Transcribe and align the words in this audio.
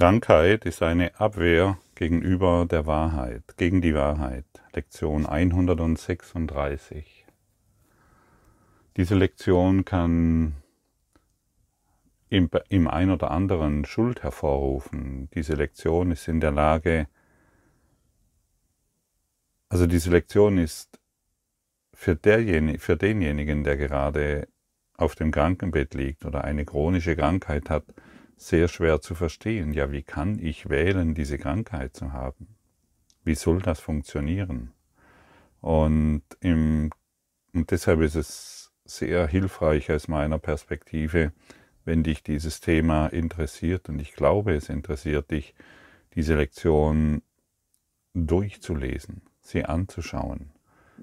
Krankheit 0.00 0.64
ist 0.64 0.82
eine 0.82 1.20
Abwehr 1.20 1.76
gegenüber 1.94 2.64
der 2.64 2.86
Wahrheit, 2.86 3.58
gegen 3.58 3.82
die 3.82 3.92
Wahrheit. 3.92 4.46
Lektion 4.72 5.26
136. 5.26 7.26
Diese 8.96 9.14
Lektion 9.14 9.84
kann 9.84 10.54
im, 12.30 12.48
im 12.70 12.88
ein 12.88 13.10
oder 13.10 13.30
anderen 13.30 13.84
Schuld 13.84 14.22
hervorrufen. 14.22 15.28
Diese 15.34 15.52
Lektion 15.52 16.12
ist 16.12 16.28
in 16.28 16.40
der 16.40 16.52
Lage, 16.52 17.06
also 19.68 19.86
diese 19.86 20.08
Lektion 20.08 20.56
ist 20.56 20.98
für, 21.92 22.16
derjenige, 22.16 22.78
für 22.78 22.96
denjenigen, 22.96 23.64
der 23.64 23.76
gerade 23.76 24.48
auf 24.96 25.14
dem 25.14 25.30
Krankenbett 25.30 25.92
liegt 25.92 26.24
oder 26.24 26.44
eine 26.44 26.64
chronische 26.64 27.16
Krankheit 27.16 27.68
hat, 27.68 27.84
sehr 28.40 28.68
schwer 28.68 29.00
zu 29.00 29.14
verstehen. 29.14 29.72
Ja, 29.74 29.92
wie 29.92 30.02
kann 30.02 30.38
ich 30.38 30.70
wählen, 30.70 31.14
diese 31.14 31.38
Krankheit 31.38 31.94
zu 31.94 32.12
haben? 32.12 32.56
Wie 33.22 33.34
soll 33.34 33.60
das 33.60 33.80
funktionieren? 33.80 34.72
Und, 35.60 36.22
im, 36.40 36.90
und 37.52 37.70
deshalb 37.70 38.00
ist 38.00 38.14
es 38.14 38.72
sehr 38.86 39.26
hilfreich 39.26 39.92
aus 39.92 40.08
meiner 40.08 40.38
Perspektive, 40.38 41.32
wenn 41.84 42.02
dich 42.02 42.22
dieses 42.22 42.60
Thema 42.60 43.08
interessiert, 43.08 43.90
und 43.90 44.00
ich 44.00 44.14
glaube, 44.14 44.54
es 44.54 44.70
interessiert 44.70 45.30
dich, 45.30 45.54
diese 46.14 46.34
Lektion 46.34 47.22
durchzulesen 48.14 49.22
sie 49.42 49.64
anzuschauen, 49.64 50.50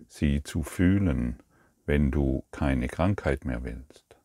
sie 0.08 0.42
zu 0.42 0.64
fühlen, 0.64 1.38
wenn 1.86 2.12
du 2.12 2.44
keine 2.52 2.88
Krankheit 2.88 3.46
mehr 3.46 3.64
willst. 3.64 4.18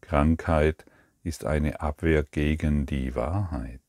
Krankheit 0.00 0.84
ist 1.24 1.44
eine 1.44 1.80
Abwehr 1.80 2.22
gegen 2.22 2.86
die 2.86 3.14
Wahrheit. 3.14 3.80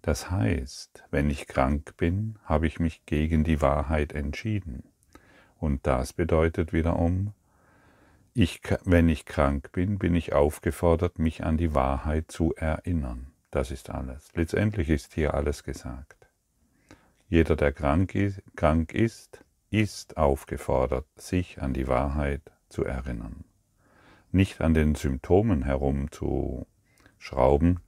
Das 0.00 0.30
heißt, 0.30 1.04
wenn 1.10 1.28
ich 1.28 1.46
krank 1.46 1.96
bin, 1.96 2.38
habe 2.44 2.66
ich 2.66 2.78
mich 2.78 3.04
gegen 3.04 3.42
die 3.42 3.60
Wahrheit 3.60 4.12
entschieden. 4.12 4.84
Und 5.58 5.86
das 5.86 6.12
bedeutet 6.12 6.72
wiederum, 6.72 7.32
ich, 8.32 8.60
wenn 8.84 9.08
ich 9.08 9.24
krank 9.24 9.72
bin, 9.72 9.98
bin 9.98 10.14
ich 10.14 10.32
aufgefordert, 10.32 11.18
mich 11.18 11.44
an 11.44 11.56
die 11.56 11.74
Wahrheit 11.74 12.30
zu 12.30 12.54
erinnern. 12.54 13.32
Das 13.50 13.70
ist 13.70 13.90
alles. 13.90 14.28
Letztendlich 14.34 14.90
ist 14.90 15.14
hier 15.14 15.34
alles 15.34 15.62
gesagt. 15.62 16.28
Jeder, 17.28 17.56
der 17.56 17.72
krank 17.72 18.14
ist, 18.14 19.44
ist 19.70 20.16
aufgefordert, 20.16 21.06
sich 21.16 21.62
an 21.62 21.72
die 21.72 21.88
Wahrheit 21.88 22.42
zu 22.68 22.84
erinnern. 22.84 23.44
Nicht 24.34 24.60
an 24.60 24.74
den 24.74 24.96
Symptomen 24.96 25.62
herumzuschrauben 25.62 27.78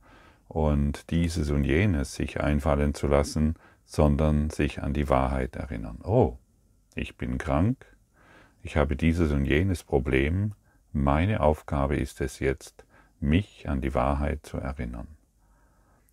und 0.47 1.11
dieses 1.11 1.51
und 1.51 1.65
jenes 1.65 2.15
sich 2.15 2.41
einfallen 2.41 2.95
zu 2.95 3.09
lassen, 3.09 3.57
sondern 3.85 4.51
sich 4.51 4.81
an 4.81 4.93
die 4.93 5.09
Wahrheit 5.09 5.57
erinnern. 5.57 5.99
Oh, 6.05 6.39
ich 6.95 7.17
bin 7.17 7.39
krank, 7.39 7.85
ich 8.63 8.77
habe 8.77 8.95
dieses 8.95 9.33
und 9.33 9.45
jenes 9.45 9.83
Problem, 9.83 10.55
meine 10.93 11.41
Aufgabe 11.41 11.97
ist 11.97 12.21
es 12.21 12.39
jetzt, 12.39 12.85
mich 13.19 13.69
an 13.69 13.81
die 13.81 13.95
Wahrheit 13.95 14.47
zu 14.47 14.59
erinnern. 14.59 15.09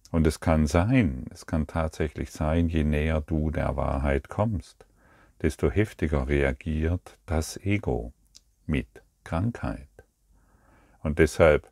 Und 0.09 0.25
es 0.25 0.39
kann 0.39 0.65
sein, 0.65 1.27
es 1.29 1.45
kann 1.45 1.67
tatsächlich 1.67 2.31
sein, 2.31 2.69
je 2.69 2.83
näher 2.83 3.21
du 3.21 3.51
der 3.51 3.75
Wahrheit 3.75 4.29
kommst, 4.29 4.87
desto 5.43 5.69
heftiger 5.69 6.27
reagiert 6.27 7.19
das 7.27 7.55
Ego 7.57 8.13
mit 8.65 9.03
Krankheit. 9.23 9.92
Und 11.03 11.19
deshalb, 11.19 11.69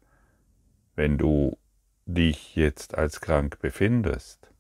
wenn 0.95 1.17
du 1.17 1.57
dich 2.05 2.55
jetzt 2.55 2.95
als 2.95 3.21
krank 3.21 3.59
befindest, 3.59 4.51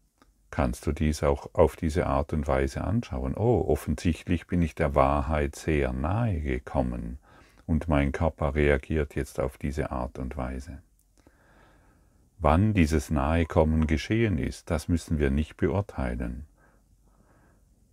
kannst 0.49 0.85
du 0.85 0.91
dies 0.91 1.23
auch 1.23 1.49
auf 1.53 1.75
diese 1.75 2.07
Art 2.07 2.33
und 2.33 2.47
Weise 2.47 2.83
anschauen. 2.83 3.35
Oh, 3.35 3.65
offensichtlich 3.67 4.47
bin 4.47 4.61
ich 4.61 4.75
der 4.75 4.95
Wahrheit 4.95 5.55
sehr 5.55 5.93
nahe 5.93 6.41
gekommen 6.41 7.19
und 7.65 7.87
mein 7.87 8.11
Körper 8.11 8.55
reagiert 8.55 9.15
jetzt 9.15 9.39
auf 9.39 9.57
diese 9.57 9.91
Art 9.91 10.17
und 10.17 10.35
Weise. 10.35 10.81
Wann 12.37 12.73
dieses 12.73 13.11
Nahekommen 13.11 13.87
geschehen 13.87 14.37
ist, 14.37 14.69
das 14.71 14.87
müssen 14.87 15.19
wir 15.19 15.29
nicht 15.29 15.57
beurteilen. 15.57 16.47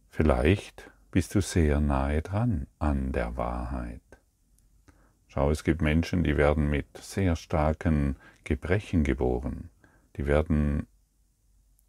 Vielleicht 0.09 0.91
bist 1.11 1.35
du 1.35 1.41
sehr 1.41 1.81
nahe 1.81 2.23
dran 2.23 2.67
an 2.79 3.13
der 3.13 3.37
Wahrheit. 3.37 4.08
Schau, 5.29 5.51
es 5.51 5.63
gibt 5.63 5.83
Menschen, 5.83 6.25
die 6.25 6.37
werden 6.37 6.71
mit 6.71 6.87
sehr 6.97 7.37
starken 7.37 8.17
Gebrechen 8.45 9.05
geboren. 9.05 9.69
Die 10.17 10.27
werden 10.27 10.87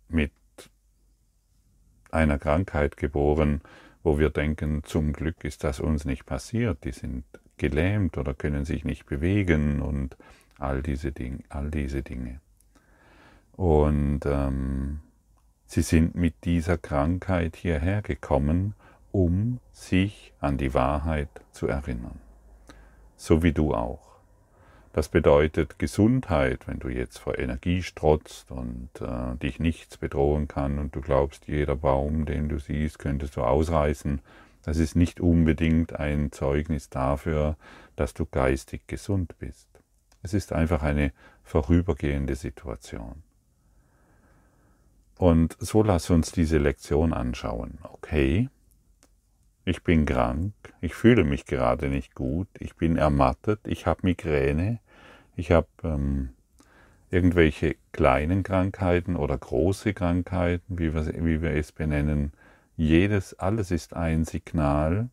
mit 0.09 0.31
einer 2.11 2.37
Krankheit 2.37 2.97
geboren, 2.97 3.61
wo 4.03 4.19
wir 4.19 4.29
denken, 4.29 4.83
zum 4.83 5.13
Glück 5.13 5.43
ist 5.43 5.63
das 5.63 5.79
uns 5.79 6.03
nicht 6.03 6.25
passiert. 6.25 6.83
Die 6.83 6.91
sind 6.91 7.23
gelähmt 7.57 8.17
oder 8.17 8.33
können 8.33 8.65
sich 8.65 8.83
nicht 8.83 9.05
bewegen 9.05 9.81
und 9.81 10.17
all 10.57 10.81
diese, 10.81 11.13
Ding, 11.13 11.43
all 11.47 11.71
diese 11.71 12.03
Dinge. 12.03 12.41
Und 13.53 14.21
ähm, 14.25 14.99
sie 15.65 15.81
sind 15.81 16.15
mit 16.15 16.43
dieser 16.43 16.77
Krankheit 16.77 17.55
hierher 17.55 18.01
gekommen, 18.01 18.73
um 19.11 19.59
sich 19.71 20.33
an 20.39 20.57
die 20.57 20.73
Wahrheit 20.73 21.29
zu 21.51 21.67
erinnern. 21.67 22.19
So 23.21 23.43
wie 23.43 23.51
du 23.51 23.73
auch. 23.73 23.99
Das 24.93 25.09
bedeutet 25.09 25.77
Gesundheit, 25.77 26.67
wenn 26.67 26.79
du 26.79 26.87
jetzt 26.87 27.17
vor 27.19 27.37
Energie 27.37 27.83
strotzt 27.83 28.49
und 28.49 28.89
äh, 29.01 29.35
dich 29.35 29.59
nichts 29.59 29.97
bedrohen 29.97 30.47
kann 30.47 30.79
und 30.79 30.95
du 30.95 31.01
glaubst, 31.01 31.45
jeder 31.45 31.75
Baum, 31.75 32.25
den 32.25 32.47
du 32.47 32.59
siehst, 32.59 32.97
könntest 32.97 33.35
du 33.35 33.41
ausreißen. 33.41 34.21
Das 34.63 34.77
ist 34.77 34.95
nicht 34.95 35.19
unbedingt 35.19 35.99
ein 35.99 36.31
Zeugnis 36.31 36.89
dafür, 36.89 37.57
dass 37.97 38.13
du 38.13 38.25
geistig 38.25 38.87
gesund 38.87 39.37
bist. 39.37 39.67
Es 40.23 40.33
ist 40.33 40.53
einfach 40.53 40.81
eine 40.81 41.11
vorübergehende 41.43 42.35
Situation. 42.35 43.21
Und 45.17 45.57
so 45.59 45.83
lass 45.83 46.09
uns 46.09 46.31
diese 46.31 46.57
Lektion 46.57 47.11
anschauen. 47.11 47.79
Okay, 47.83 48.47
ich 49.69 49.83
bin 49.83 50.05
krank, 50.05 50.53
ich 50.81 50.95
fühle 50.95 51.23
mich 51.23 51.45
gerade 51.45 51.89
nicht 51.89 52.15
gut, 52.15 52.47
ich 52.57 52.75
bin 52.75 52.97
ermattet, 52.97 53.59
ich 53.67 53.85
habe 53.85 53.99
Migräne, 54.01 54.79
ich 55.35 55.51
habe 55.51 55.67
ähm, 55.83 56.29
irgendwelche 57.11 57.75
kleinen 57.91 58.41
Krankheiten 58.41 59.15
oder 59.15 59.37
große 59.37 59.93
Krankheiten, 59.93 60.79
wie 60.79 60.95
wir, 60.95 61.05
wie 61.23 61.43
wir 61.43 61.51
es 61.51 61.71
benennen. 61.71 62.33
Jedes, 62.77 63.37
alles 63.37 63.69
ist 63.69 63.93
ein 63.93 64.25
Signal 64.25 65.11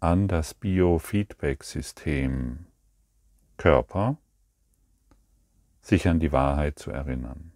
an 0.00 0.28
das 0.28 0.52
Biofeedback-System. 0.52 2.66
Körper, 3.56 4.18
sich 5.80 6.08
an 6.08 6.20
die 6.20 6.32
Wahrheit 6.32 6.78
zu 6.78 6.90
erinnern. 6.90 7.52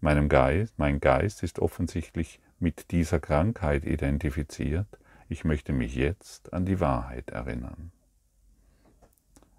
Meinem 0.00 0.30
Geist, 0.30 0.78
mein 0.78 0.98
Geist 0.98 1.42
ist 1.42 1.58
offensichtlich 1.58 2.40
mit 2.58 2.90
dieser 2.90 3.20
Krankheit 3.20 3.84
identifiziert. 3.84 4.86
Ich 5.28 5.44
möchte 5.44 5.72
mich 5.72 5.94
jetzt 5.94 6.52
an 6.52 6.64
die 6.64 6.80
Wahrheit 6.80 7.30
erinnern. 7.30 7.92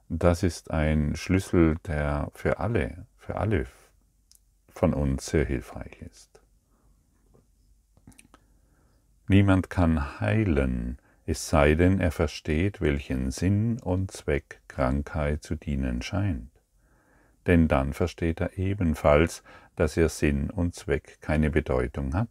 Das 0.10 0.42
ist 0.42 0.72
ein 0.72 1.16
Schlüssel, 1.16 1.78
der 1.86 2.32
für 2.34 2.60
alle, 2.60 3.06
für 3.18 3.36
alle 3.36 3.68
von 4.70 4.94
uns 4.94 5.28
sehr 5.28 5.46
hilfreich 5.46 6.02
ist. 6.02 6.42
Niemand 9.28 9.70
kann 9.70 10.20
heilen, 10.20 10.98
es 11.28 11.48
sei 11.48 11.76
denn, 11.76 12.00
er 12.00 12.12
versteht, 12.12 12.81
welchen 12.81 13.30
Sinn 13.30 13.80
und 13.80 14.10
Zweck 14.10 14.62
Krankheit 14.68 15.44
zu 15.44 15.54
dienen 15.54 16.02
scheint. 16.02 16.50
Denn 17.46 17.68
dann 17.68 17.94
versteht 17.94 18.42
er 18.42 18.57
ebenfalls, 18.57 19.44
dass 19.75 19.96
ihr 19.96 20.10
Sinn 20.10 20.50
und 20.50 20.74
Zweck 20.74 21.22
keine 21.22 21.51
Bedeutung 21.51 22.16
hat, 22.16 22.30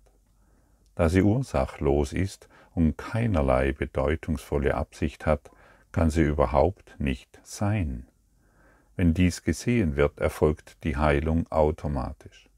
da 0.98 1.08
sie 1.08 1.22
ursachlos 1.22 2.12
ist 2.12 2.48
und 2.74 2.98
keinerlei 2.98 3.70
bedeutungsvolle 3.70 4.74
Absicht 4.74 5.26
hat, 5.26 5.48
kann 5.92 6.10
sie 6.10 6.22
überhaupt 6.22 6.96
nicht 6.98 7.38
sein. 7.44 8.08
Wenn 8.96 9.14
dies 9.14 9.44
gesehen 9.44 9.94
wird, 9.94 10.18
erfolgt 10.18 10.82
die 10.82 10.96
Heilung 10.96 11.46
automatisch. 11.52 12.50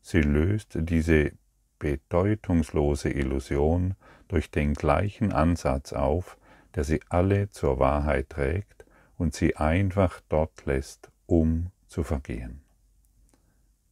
Sie 0.00 0.22
löst 0.22 0.78
diese 0.80 1.32
bedeutungslose 1.78 3.10
Illusion 3.10 3.96
durch 4.28 4.50
den 4.50 4.72
gleichen 4.72 5.34
Ansatz 5.34 5.92
auf, 5.92 6.38
der 6.76 6.84
sie 6.84 7.02
alle 7.10 7.50
zur 7.50 7.78
Wahrheit 7.80 8.30
trägt 8.30 8.86
und 9.18 9.34
sie 9.34 9.56
einfach 9.56 10.22
dort 10.30 10.64
lässt, 10.64 11.10
um 11.26 11.66
zu 11.86 12.02
vergehen. 12.02 12.62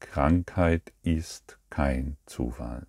Krankheit 0.00 0.94
ist 1.02 1.58
kein 1.68 2.16
Zufall. 2.24 2.86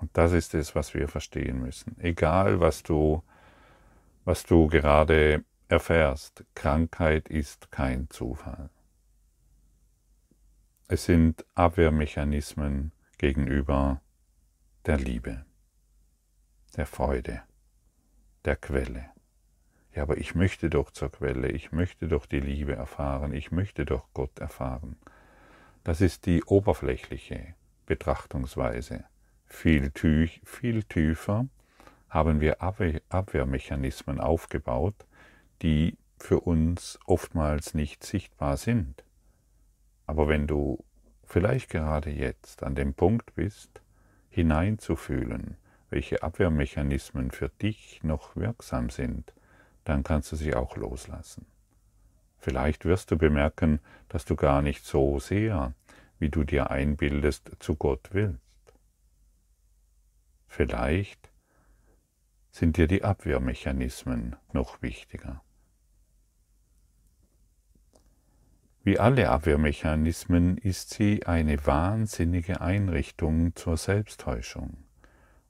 Und 0.00 0.16
das 0.16 0.32
ist 0.32 0.54
es, 0.54 0.74
was 0.74 0.94
wir 0.94 1.08
verstehen 1.08 1.60
müssen. 1.60 1.96
Egal, 2.00 2.60
was 2.60 2.82
du, 2.82 3.22
was 4.24 4.44
du 4.44 4.66
gerade 4.66 5.44
erfährst, 5.68 6.44
Krankheit 6.54 7.28
ist 7.28 7.70
kein 7.70 8.08
Zufall. 8.10 8.70
es 10.88 11.04
sind 11.04 11.44
Abwehrmechanismen 11.54 12.92
gegenüber 13.18 14.00
der 14.84 14.98
Liebe, 14.98 15.44
der 16.76 16.86
Freude, 16.86 17.42
der 18.44 18.56
Quelle. 18.56 19.10
Ja, 19.94 20.02
aber 20.02 20.18
ich 20.18 20.34
möchte 20.34 20.70
doch 20.70 20.90
zur 20.90 21.10
Quelle, 21.10 21.48
ich 21.48 21.72
möchte 21.72 22.06
doch 22.06 22.26
die 22.26 22.40
Liebe 22.40 22.74
erfahren, 22.74 23.32
ich 23.32 23.50
möchte 23.50 23.84
doch 23.84 24.06
Gott 24.12 24.38
erfahren. 24.38 24.96
Das 25.82 26.00
ist 26.00 26.26
die 26.26 26.44
oberflächliche 26.44 27.54
Betrachtungsweise. 27.86 29.04
Viel, 29.46 29.90
viel 30.44 30.82
tiefer 30.82 31.46
haben 32.08 32.40
wir 32.40 32.62
Abwehrmechanismen 32.62 34.20
aufgebaut, 34.20 35.06
die 35.62 35.96
für 36.18 36.40
uns 36.40 36.98
oftmals 37.06 37.74
nicht 37.74 38.04
sichtbar 38.04 38.56
sind. 38.56 39.04
Aber 40.06 40.28
wenn 40.28 40.46
du 40.46 40.84
vielleicht 41.24 41.70
gerade 41.70 42.10
jetzt 42.10 42.62
an 42.62 42.74
dem 42.74 42.94
Punkt 42.94 43.34
bist, 43.34 43.80
hineinzufühlen, 44.28 45.56
welche 45.90 46.22
Abwehrmechanismen 46.22 47.30
für 47.30 47.48
dich 47.48 48.02
noch 48.02 48.36
wirksam 48.36 48.90
sind, 48.90 49.32
dann 49.84 50.02
kannst 50.02 50.32
du 50.32 50.36
sie 50.36 50.54
auch 50.54 50.76
loslassen. 50.76 51.46
Vielleicht 52.38 52.84
wirst 52.84 53.10
du 53.10 53.16
bemerken, 53.16 53.80
dass 54.08 54.24
du 54.24 54.36
gar 54.36 54.62
nicht 54.62 54.84
so 54.84 55.18
sehr, 55.18 55.74
wie 56.18 56.28
du 56.28 56.44
dir 56.44 56.70
einbildest, 56.70 57.50
zu 57.58 57.76
Gott 57.76 58.10
willst. 58.12 58.45
Vielleicht 60.46 61.30
sind 62.50 62.76
dir 62.76 62.86
die 62.86 63.04
Abwehrmechanismen 63.04 64.36
noch 64.52 64.80
wichtiger. 64.80 65.42
Wie 68.82 68.98
alle 69.00 69.30
Abwehrmechanismen 69.30 70.58
ist 70.58 70.94
sie 70.94 71.26
eine 71.26 71.66
wahnsinnige 71.66 72.60
Einrichtung 72.60 73.54
zur 73.56 73.76
Selbsttäuschung. 73.76 74.76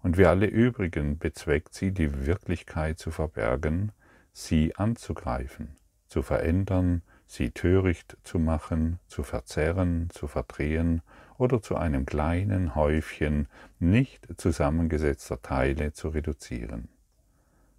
Und 0.02 0.16
wie 0.16 0.24
alle 0.24 0.46
übrigen 0.46 1.18
bezweckt 1.18 1.74
sie 1.74 1.92
die 1.92 2.26
Wirklichkeit 2.26 2.98
zu 2.98 3.10
verbergen, 3.10 3.92
sie 4.32 4.74
anzugreifen, 4.76 5.76
zu 6.08 6.22
verändern, 6.22 7.02
sie 7.26 7.50
töricht 7.50 8.16
zu 8.22 8.38
machen, 8.38 9.00
zu 9.06 9.22
verzerren, 9.22 10.08
zu 10.10 10.28
verdrehen 10.28 11.02
oder 11.38 11.60
zu 11.62 11.76
einem 11.76 12.06
kleinen 12.06 12.74
Häufchen 12.74 13.48
nicht 13.78 14.26
zusammengesetzter 14.38 15.42
Teile 15.42 15.92
zu 15.92 16.08
reduzieren. 16.08 16.88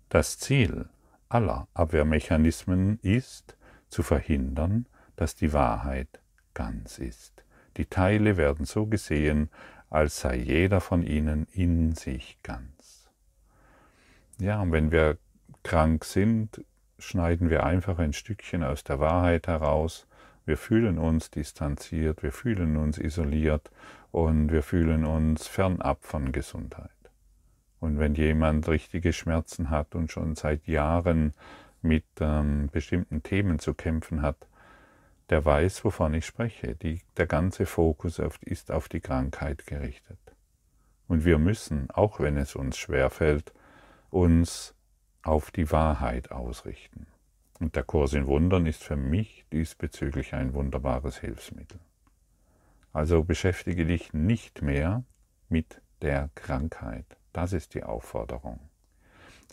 Das 0.09 0.38
Ziel 0.38 0.88
aller 1.30 1.68
Abwehrmechanismen 1.74 3.00
ist, 3.01 3.57
zu 3.89 4.04
verhindern, 4.04 4.86
dass 5.15 5.36
die 5.36 5.54
Wahrheit 5.54 6.19
ganz 6.54 6.98
ist. 6.98 7.44
Die 7.77 7.86
Teile 7.86 8.38
werden 8.38 8.65
so 8.65 8.86
gesehen, 8.86 9.50
als 9.89 10.19
sei 10.19 10.36
jeder 10.38 10.81
von 10.81 11.03
ihnen 11.03 11.48
in 11.53 11.94
sich 11.95 12.38
ganz. 12.44 13.10
Ja, 14.39 14.62
und 14.62 14.71
wenn 14.71 14.92
wir 14.92 15.18
krank 15.63 16.06
sind, 16.06 16.63
schneiden 17.00 17.50
wir 17.50 17.65
einfach 17.65 18.00
ein 18.00 18.13
Stückchen 18.13 18.63
aus 18.63 18.83
der 18.83 19.00
Wahrheit 19.00 19.48
heraus. 19.48 20.06
Wir 20.48 20.56
fühlen 20.56 20.98
uns 20.98 21.30
distanziert, 21.30 22.24
wir 22.24 22.32
fühlen 22.32 22.78
uns 22.78 22.98
isoliert 22.98 23.70
und 24.12 24.50
wir 24.50 24.64
fühlen 24.64 25.04
uns 25.04 25.46
fernab 25.46 26.06
von 26.06 26.32
Gesundheit. 26.32 26.90
Und 27.82 28.00
wenn 28.00 28.16
jemand 28.16 28.70
richtige 28.70 29.12
Schmerzen 29.12 29.70
hat 29.70 29.94
und 29.94 30.10
schon 30.10 30.36
seit 30.36 30.66
Jahren 30.66 31.34
mit 31.82 32.06
ähm, 32.22 32.70
bestimmten 32.72 33.24
Themen 33.24 33.60
zu 33.60 33.74
kämpfen 33.74 34.22
hat, 34.22 34.48
der 35.30 35.44
weiß, 35.44 35.84
wovon 35.84 36.14
ich 36.14 36.26
spreche. 36.26 36.76
Die, 36.76 37.02
der 37.18 37.28
ganze 37.28 37.66
Fokus 37.66 38.22
auf, 38.22 38.42
ist 38.42 38.72
auf 38.72 38.88
die 38.88 39.02
Krankheit 39.02 39.68
gerichtet. 39.68 40.18
Und 41.10 41.26
wir 41.26 41.40
müssen, 41.40 41.92
auch 41.92 42.22
wenn 42.22 42.38
es 42.38 42.56
uns 42.56 42.78
schwerfällt, 42.78 43.52
uns 44.12 44.74
auf 45.24 45.52
die 45.52 45.70
Wahrheit 45.72 46.32
ausrichten. 46.32 47.06
Und 47.59 47.75
der 47.75 47.83
Kurs 47.83 48.13
in 48.13 48.27
Wundern 48.27 48.65
ist 48.65 48.83
für 48.83 48.95
mich 48.95 49.45
diesbezüglich 49.51 50.33
ein 50.33 50.54
wunderbares 50.54 51.18
Hilfsmittel. 51.18 51.80
Also 52.94 53.24
beschäftige 53.24 53.86
dich 53.86 54.13
nicht 54.13 54.62
mehr 54.62 55.04
mit 55.50 55.81
der 56.01 56.30
Krankheit. 56.36 57.06
Das 57.33 57.54
ist 57.54 57.74
die 57.74 57.83
Aufforderung. 57.83 58.59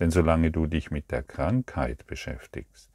Denn 0.01 0.11
solange 0.11 0.51
du 0.51 0.67
dich 0.67 0.91
mit 0.91 1.11
der 1.11 1.23
Krankheit 1.23 2.07
beschäftigst, 2.07 2.91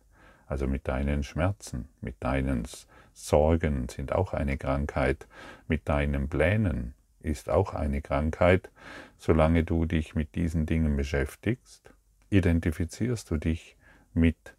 also 0.47 0.67
mit 0.67 0.87
deinen 0.87 1.23
Schmerzen, 1.23 1.87
mit 2.01 2.15
deinen 2.19 2.67
Sorgen 3.13 3.87
sind 3.89 4.11
auch 4.11 4.33
eine 4.33 4.57
Krankheit, 4.57 5.27
mit 5.67 5.87
deinen 5.87 6.29
Plänen 6.29 6.93
ist 7.21 7.49
auch 7.49 7.73
eine 7.73 8.01
Krankheit. 8.01 8.71
Solange 9.17 9.63
du 9.63 9.85
dich 9.85 10.15
mit 10.15 10.35
diesen 10.35 10.65
Dingen 10.65 10.95
beschäftigst, 10.95 11.93
identifizierst 12.29 13.29
du 13.29 13.37
dich 13.37 13.75
mit 14.13 14.55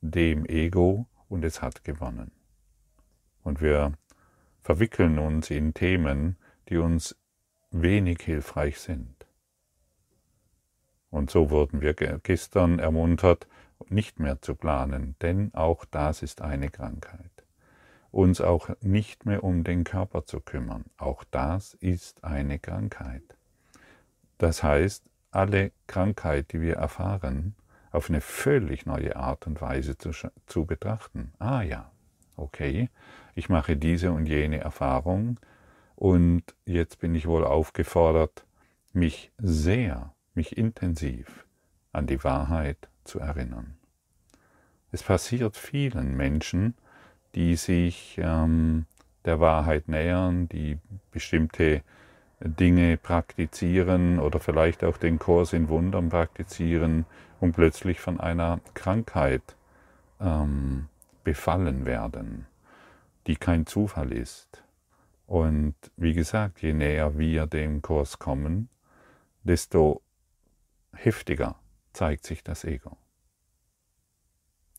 dem 0.00 0.46
Ego 0.46 1.06
und 1.28 1.44
es 1.44 1.62
hat 1.62 1.84
gewonnen. 1.84 2.30
Und 3.42 3.60
wir 3.60 3.92
verwickeln 4.60 5.18
uns 5.18 5.50
in 5.50 5.74
Themen, 5.74 6.36
die 6.68 6.76
uns 6.76 7.16
wenig 7.70 8.20
hilfreich 8.22 8.78
sind. 8.78 9.26
Und 11.10 11.30
so 11.30 11.50
wurden 11.50 11.80
wir 11.80 11.94
gestern 11.94 12.78
ermuntert, 12.78 13.46
nicht 13.88 14.18
mehr 14.18 14.42
zu 14.42 14.54
planen, 14.54 15.16
denn 15.22 15.54
auch 15.54 15.84
das 15.86 16.22
ist 16.22 16.42
eine 16.42 16.68
Krankheit. 16.68 17.30
Uns 18.10 18.40
auch 18.40 18.70
nicht 18.80 19.26
mehr 19.26 19.44
um 19.44 19.64
den 19.64 19.84
Körper 19.84 20.24
zu 20.26 20.40
kümmern, 20.40 20.84
auch 20.96 21.24
das 21.30 21.74
ist 21.74 22.24
eine 22.24 22.58
Krankheit. 22.58 23.22
Das 24.38 24.62
heißt, 24.62 25.04
alle 25.30 25.72
Krankheit, 25.86 26.52
die 26.52 26.60
wir 26.60 26.76
erfahren, 26.76 27.54
auf 27.90 28.08
eine 28.08 28.20
völlig 28.20 28.86
neue 28.86 29.16
Art 29.16 29.46
und 29.46 29.60
Weise 29.60 29.96
zu, 29.96 30.10
zu 30.46 30.66
betrachten. 30.66 31.32
Ah 31.38 31.62
ja, 31.62 31.90
okay, 32.36 32.90
ich 33.34 33.48
mache 33.48 33.76
diese 33.76 34.12
und 34.12 34.26
jene 34.26 34.58
Erfahrung 34.58 35.38
und 35.94 36.42
jetzt 36.64 37.00
bin 37.00 37.14
ich 37.14 37.26
wohl 37.26 37.44
aufgefordert, 37.44 38.44
mich 38.92 39.32
sehr, 39.38 40.12
mich 40.34 40.56
intensiv 40.56 41.46
an 41.92 42.06
die 42.06 42.22
Wahrheit 42.24 42.88
zu 43.04 43.18
erinnern. 43.18 43.76
Es 44.92 45.02
passiert 45.02 45.56
vielen 45.56 46.16
Menschen, 46.16 46.74
die 47.34 47.56
sich 47.56 48.18
ähm, 48.22 48.86
der 49.24 49.40
Wahrheit 49.40 49.88
nähern, 49.88 50.48
die 50.48 50.78
bestimmte 51.10 51.82
Dinge 52.40 52.96
praktizieren 52.96 54.18
oder 54.18 54.38
vielleicht 54.38 54.84
auch 54.84 54.96
den 54.96 55.18
Kurs 55.18 55.52
in 55.52 55.68
Wundern 55.68 56.08
praktizieren 56.08 57.04
und 57.40 57.52
plötzlich 57.52 58.00
von 58.00 58.20
einer 58.20 58.60
Krankheit 58.74 59.56
ähm, 60.20 60.88
befallen 61.24 61.84
werden, 61.84 62.46
die 63.26 63.36
kein 63.36 63.66
Zufall 63.66 64.12
ist. 64.12 64.64
Und 65.26 65.74
wie 65.96 66.14
gesagt, 66.14 66.62
je 66.62 66.72
näher 66.72 67.18
wir 67.18 67.46
dem 67.46 67.82
Kurs 67.82 68.18
kommen, 68.18 68.68
desto 69.42 70.02
heftiger 70.92 71.56
zeigt 71.92 72.24
sich 72.24 72.42
das 72.42 72.64
Ego. 72.64 72.96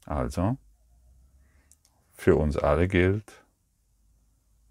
Also, 0.06 0.58
für 2.14 2.36
uns 2.36 2.58
alle 2.58 2.88
gilt 2.88 3.46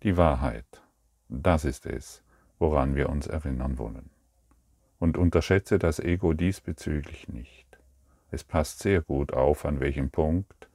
die 0.03 0.17
Wahrheit. 0.17 0.83
Das 1.29 1.65
ist 1.65 1.87
es, 1.87 2.23
woran 2.59 2.97
wir 2.97 3.09
uns 3.09 3.27
erinnern 3.27 3.79
wollen. 3.79 4.11
Und 4.99 5.17
unterschätze 5.17 5.79
das 5.79 6.01
Ego 6.01 6.33
diesbezüglich 6.33 7.29
nicht. 7.29 7.68
Es 8.31 8.45
passt 8.45 8.81
sehr 8.81 9.01
gut 9.01 9.33
auf, 9.33 9.65
an 9.65 9.81
welchem 9.81 10.11
Punkt 10.11 10.69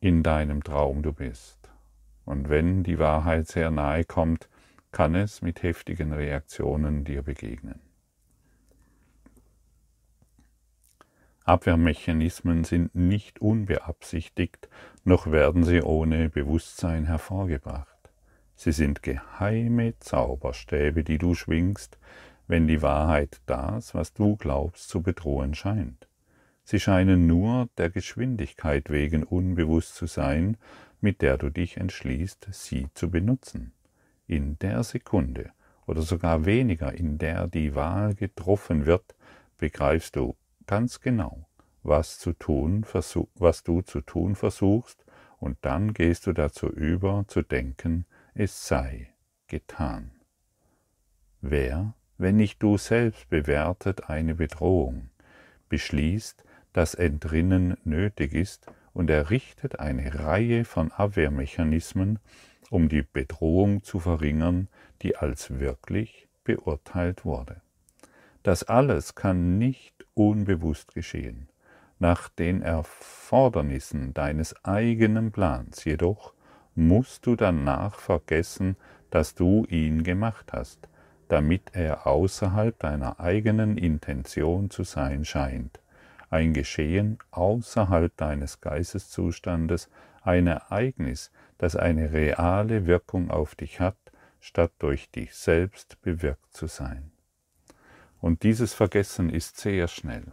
in 0.00 0.22
deinem 0.22 0.62
Traum 0.62 1.02
du 1.02 1.12
bist. 1.12 1.58
Und 2.24 2.48
wenn 2.48 2.82
die 2.82 2.98
Wahrheit 2.98 3.48
sehr 3.48 3.70
nahe 3.70 4.04
kommt, 4.04 4.48
kann 4.92 5.14
es 5.14 5.42
mit 5.42 5.62
heftigen 5.62 6.12
Reaktionen 6.12 7.04
dir 7.04 7.22
begegnen. 7.22 7.80
Abwehrmechanismen 11.44 12.64
sind 12.64 12.94
nicht 12.96 13.40
unbeabsichtigt, 13.40 14.68
noch 15.04 15.30
werden 15.30 15.62
sie 15.64 15.80
ohne 15.80 16.28
Bewusstsein 16.28 17.04
hervorgebracht. 17.04 18.10
Sie 18.56 18.72
sind 18.72 19.02
geheime 19.02 19.96
Zauberstäbe, 20.00 21.04
die 21.04 21.18
du 21.18 21.34
schwingst, 21.34 21.98
wenn 22.48 22.66
die 22.66 22.82
Wahrheit 22.82 23.40
das, 23.46 23.94
was 23.94 24.12
du 24.12 24.36
glaubst, 24.36 24.88
zu 24.88 25.02
bedrohen 25.02 25.54
scheint. 25.54 26.05
Sie 26.68 26.80
scheinen 26.80 27.28
nur 27.28 27.68
der 27.78 27.90
Geschwindigkeit 27.90 28.90
wegen 28.90 29.22
unbewusst 29.22 29.94
zu 29.94 30.06
sein, 30.06 30.56
mit 31.00 31.22
der 31.22 31.38
du 31.38 31.48
dich 31.48 31.76
entschließt, 31.76 32.48
sie 32.50 32.88
zu 32.92 33.08
benutzen. 33.08 33.72
In 34.26 34.58
der 34.58 34.82
Sekunde 34.82 35.52
oder 35.86 36.02
sogar 36.02 36.44
weniger, 36.44 36.92
in 36.92 37.18
der 37.18 37.46
die 37.46 37.76
Wahl 37.76 38.16
getroffen 38.16 38.84
wird, 38.84 39.14
begreifst 39.58 40.16
du, 40.16 40.34
ganz 40.66 41.00
genau, 41.00 41.48
was, 41.84 42.18
zu 42.18 42.32
tun, 42.32 42.84
was 43.36 43.62
du 43.62 43.82
zu 43.82 44.00
tun 44.00 44.34
versuchst, 44.34 45.04
und 45.38 45.58
dann 45.60 45.94
gehst 45.94 46.26
du 46.26 46.32
dazu 46.32 46.66
über, 46.66 47.26
zu 47.28 47.42
denken, 47.42 48.06
es 48.34 48.66
sei 48.66 49.12
getan. 49.46 50.10
Wer, 51.40 51.94
wenn 52.18 52.34
nicht 52.34 52.60
du 52.60 52.76
selbst 52.76 53.28
bewertet 53.28 54.10
eine 54.10 54.34
Bedrohung, 54.34 55.10
beschließt, 55.68 56.42
dass 56.76 56.92
Entrinnen 56.92 57.78
nötig 57.84 58.34
ist 58.34 58.66
und 58.92 59.08
errichtet 59.08 59.80
eine 59.80 60.14
Reihe 60.14 60.66
von 60.66 60.92
Abwehrmechanismen, 60.92 62.18
um 62.68 62.90
die 62.90 63.00
Bedrohung 63.00 63.82
zu 63.82 63.98
verringern, 63.98 64.68
die 65.00 65.16
als 65.16 65.58
wirklich 65.58 66.28
beurteilt 66.44 67.24
wurde. 67.24 67.62
Das 68.42 68.62
alles 68.62 69.14
kann 69.14 69.56
nicht 69.56 70.04
unbewusst 70.12 70.92
geschehen. 70.92 71.48
Nach 71.98 72.28
den 72.28 72.60
Erfordernissen 72.60 74.12
deines 74.12 74.62
eigenen 74.62 75.32
Plans 75.32 75.82
jedoch 75.86 76.34
musst 76.74 77.24
du 77.24 77.36
danach 77.36 77.98
vergessen, 77.98 78.76
dass 79.08 79.34
du 79.34 79.64
ihn 79.70 80.02
gemacht 80.02 80.52
hast, 80.52 80.90
damit 81.28 81.70
er 81.72 82.06
außerhalb 82.06 82.78
deiner 82.78 83.18
eigenen 83.18 83.78
Intention 83.78 84.68
zu 84.68 84.84
sein 84.84 85.24
scheint, 85.24 85.80
ein 86.30 86.52
Geschehen 86.52 87.18
außerhalb 87.30 88.16
deines 88.16 88.60
Geisteszustandes, 88.60 89.88
ein 90.22 90.46
Ereignis, 90.46 91.30
das 91.58 91.76
eine 91.76 92.12
reale 92.12 92.86
Wirkung 92.86 93.30
auf 93.30 93.54
dich 93.54 93.80
hat, 93.80 93.98
statt 94.40 94.72
durch 94.78 95.10
dich 95.10 95.34
selbst 95.34 96.00
bewirkt 96.02 96.52
zu 96.52 96.66
sein. 96.66 97.12
Und 98.20 98.42
dieses 98.42 98.74
Vergessen 98.74 99.30
ist 99.30 99.58
sehr 99.58 99.88
schnell. 99.88 100.32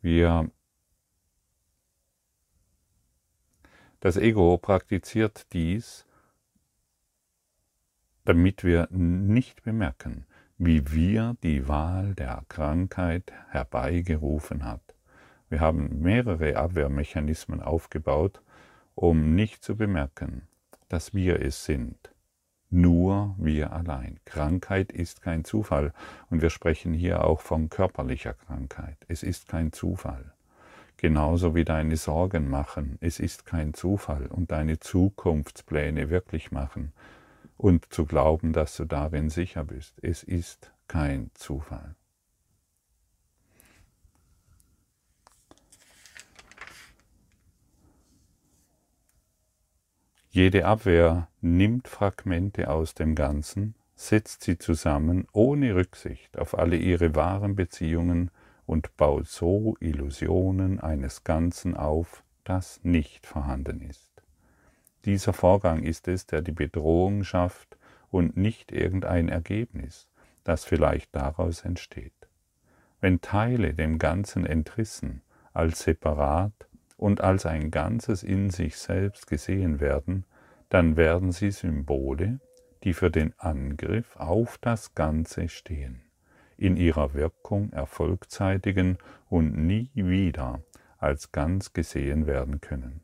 Wir 0.00 0.50
das 4.00 4.16
Ego 4.16 4.58
praktiziert 4.58 5.52
dies, 5.52 6.06
damit 8.24 8.62
wir 8.62 8.86
nicht 8.90 9.62
bemerken, 9.62 10.26
wie 10.56 10.92
wir 10.92 11.36
die 11.42 11.66
Wahl 11.66 12.14
der 12.14 12.44
Krankheit 12.48 13.32
herbeigerufen 13.48 14.64
hat. 14.64 14.87
Wir 15.48 15.60
haben 15.60 16.00
mehrere 16.00 16.56
Abwehrmechanismen 16.56 17.62
aufgebaut, 17.62 18.42
um 18.94 19.34
nicht 19.34 19.64
zu 19.64 19.76
bemerken, 19.76 20.42
dass 20.88 21.14
wir 21.14 21.40
es 21.40 21.64
sind. 21.64 21.96
Nur 22.70 23.34
wir 23.38 23.72
allein. 23.72 24.20
Krankheit 24.26 24.92
ist 24.92 25.22
kein 25.22 25.44
Zufall 25.44 25.94
und 26.28 26.42
wir 26.42 26.50
sprechen 26.50 26.92
hier 26.92 27.24
auch 27.24 27.40
von 27.40 27.70
körperlicher 27.70 28.34
Krankheit. 28.34 28.98
Es 29.08 29.22
ist 29.22 29.48
kein 29.48 29.72
Zufall. 29.72 30.34
Genauso 30.98 31.54
wie 31.54 31.64
deine 31.64 31.96
Sorgen 31.96 32.50
machen. 32.50 32.98
Es 33.00 33.20
ist 33.20 33.46
kein 33.46 33.72
Zufall 33.72 34.26
und 34.26 34.50
deine 34.50 34.80
Zukunftspläne 34.80 36.10
wirklich 36.10 36.50
machen 36.50 36.92
und 37.56 37.90
zu 37.92 38.04
glauben, 38.04 38.52
dass 38.52 38.76
du 38.76 38.84
darin 38.84 39.30
sicher 39.30 39.64
bist. 39.64 39.94
Es 40.02 40.22
ist 40.22 40.72
kein 40.88 41.30
Zufall. 41.34 41.94
Jede 50.30 50.66
Abwehr 50.66 51.28
nimmt 51.40 51.88
Fragmente 51.88 52.68
aus 52.68 52.94
dem 52.94 53.14
Ganzen, 53.14 53.74
setzt 53.96 54.44
sie 54.44 54.58
zusammen 54.58 55.26
ohne 55.32 55.74
Rücksicht 55.74 56.38
auf 56.38 56.58
alle 56.58 56.76
ihre 56.76 57.14
wahren 57.14 57.56
Beziehungen 57.56 58.30
und 58.66 58.94
baut 58.98 59.26
so 59.26 59.76
Illusionen 59.80 60.80
eines 60.80 61.24
Ganzen 61.24 61.74
auf, 61.74 62.22
das 62.44 62.80
nicht 62.82 63.26
vorhanden 63.26 63.80
ist. 63.80 64.12
Dieser 65.06 65.32
Vorgang 65.32 65.82
ist 65.82 66.08
es, 66.08 66.26
der 66.26 66.42
die 66.42 66.52
Bedrohung 66.52 67.24
schafft 67.24 67.78
und 68.10 68.36
nicht 68.36 68.70
irgendein 68.70 69.30
Ergebnis, 69.30 70.10
das 70.44 70.64
vielleicht 70.64 71.14
daraus 71.16 71.62
entsteht. 71.62 72.12
Wenn 73.00 73.22
Teile 73.22 73.72
dem 73.72 73.98
Ganzen 73.98 74.44
entrissen, 74.44 75.22
als 75.54 75.80
separat 75.80 76.67
und 76.98 77.22
als 77.22 77.46
ein 77.46 77.70
Ganzes 77.70 78.22
in 78.22 78.50
sich 78.50 78.76
selbst 78.76 79.28
gesehen 79.28 79.80
werden, 79.80 80.26
dann 80.68 80.96
werden 80.96 81.32
sie 81.32 81.52
Symbole, 81.52 82.40
die 82.82 82.92
für 82.92 83.10
den 83.10 83.32
Angriff 83.38 84.16
auf 84.16 84.58
das 84.58 84.94
Ganze 84.94 85.48
stehen, 85.48 86.02
in 86.56 86.76
ihrer 86.76 87.14
Wirkung 87.14 87.72
erfolgzeitigen 87.72 88.98
und 89.30 89.56
nie 89.56 89.90
wieder 89.94 90.60
als 90.98 91.30
ganz 91.30 91.72
gesehen 91.72 92.26
werden 92.26 92.60
können. 92.60 93.00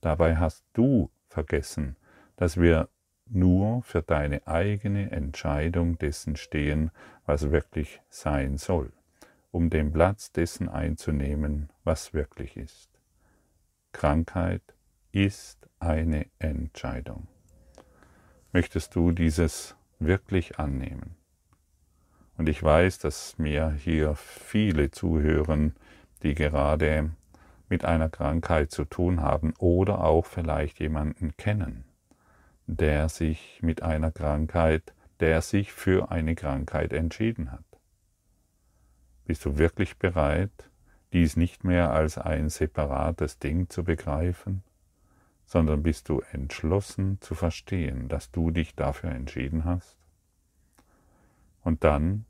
Dabei 0.00 0.36
hast 0.36 0.64
du 0.72 1.10
vergessen, 1.28 1.96
dass 2.36 2.58
wir 2.60 2.88
nur 3.28 3.82
für 3.82 4.02
deine 4.02 4.46
eigene 4.46 5.10
Entscheidung 5.10 5.98
dessen 5.98 6.36
stehen, 6.36 6.92
was 7.24 7.50
wirklich 7.50 8.00
sein 8.08 8.56
soll, 8.56 8.92
um 9.50 9.68
den 9.68 9.92
Platz 9.92 10.30
dessen 10.30 10.68
einzunehmen, 10.68 11.70
was 11.82 12.14
wirklich 12.14 12.56
ist. 12.56 12.95
Krankheit 13.96 14.60
ist 15.10 15.70
eine 15.78 16.26
Entscheidung. 16.38 17.28
Möchtest 18.52 18.94
du 18.94 19.10
dieses 19.10 19.74
wirklich 19.98 20.58
annehmen? 20.58 21.16
Und 22.36 22.50
ich 22.50 22.62
weiß, 22.62 22.98
dass 22.98 23.38
mir 23.38 23.70
hier 23.70 24.14
viele 24.14 24.90
zuhören, 24.90 25.74
die 26.22 26.34
gerade 26.34 27.12
mit 27.70 27.86
einer 27.86 28.10
Krankheit 28.10 28.70
zu 28.70 28.84
tun 28.84 29.22
haben 29.22 29.54
oder 29.56 30.04
auch 30.04 30.26
vielleicht 30.26 30.78
jemanden 30.78 31.34
kennen, 31.38 31.86
der 32.66 33.08
sich 33.08 33.60
mit 33.62 33.82
einer 33.82 34.12
Krankheit, 34.12 34.92
der 35.20 35.40
sich 35.40 35.72
für 35.72 36.10
eine 36.10 36.34
Krankheit 36.34 36.92
entschieden 36.92 37.50
hat. 37.50 37.64
Bist 39.24 39.42
du 39.46 39.56
wirklich 39.56 39.96
bereit, 39.96 40.68
dies 41.12 41.36
nicht 41.36 41.64
mehr 41.64 41.92
als 41.92 42.18
ein 42.18 42.48
separates 42.48 43.38
Ding 43.38 43.68
zu 43.68 43.84
begreifen, 43.84 44.62
sondern 45.46 45.82
bist 45.82 46.08
du 46.08 46.22
entschlossen 46.32 47.18
zu 47.20 47.34
verstehen, 47.34 48.08
dass 48.08 48.30
du 48.30 48.50
dich 48.50 48.74
dafür 48.74 49.10
entschieden 49.10 49.64
hast? 49.64 49.96
Und 51.62 51.84
dann, 51.84 52.26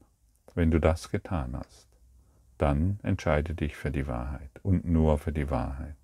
wenn 0.54 0.71
du 0.71 0.80
das 0.80 1.11
getan 1.11 1.56
hast, 1.56 1.88
dann 2.59 2.99
entscheide 3.02 3.54
dich 3.54 3.76
für 3.76 3.90
die 3.90 4.06
Wahrheit 4.06 4.50
und 4.62 4.85
nur 4.85 5.18
für 5.18 5.33
die 5.33 5.50
Wahrheit. 5.50 5.97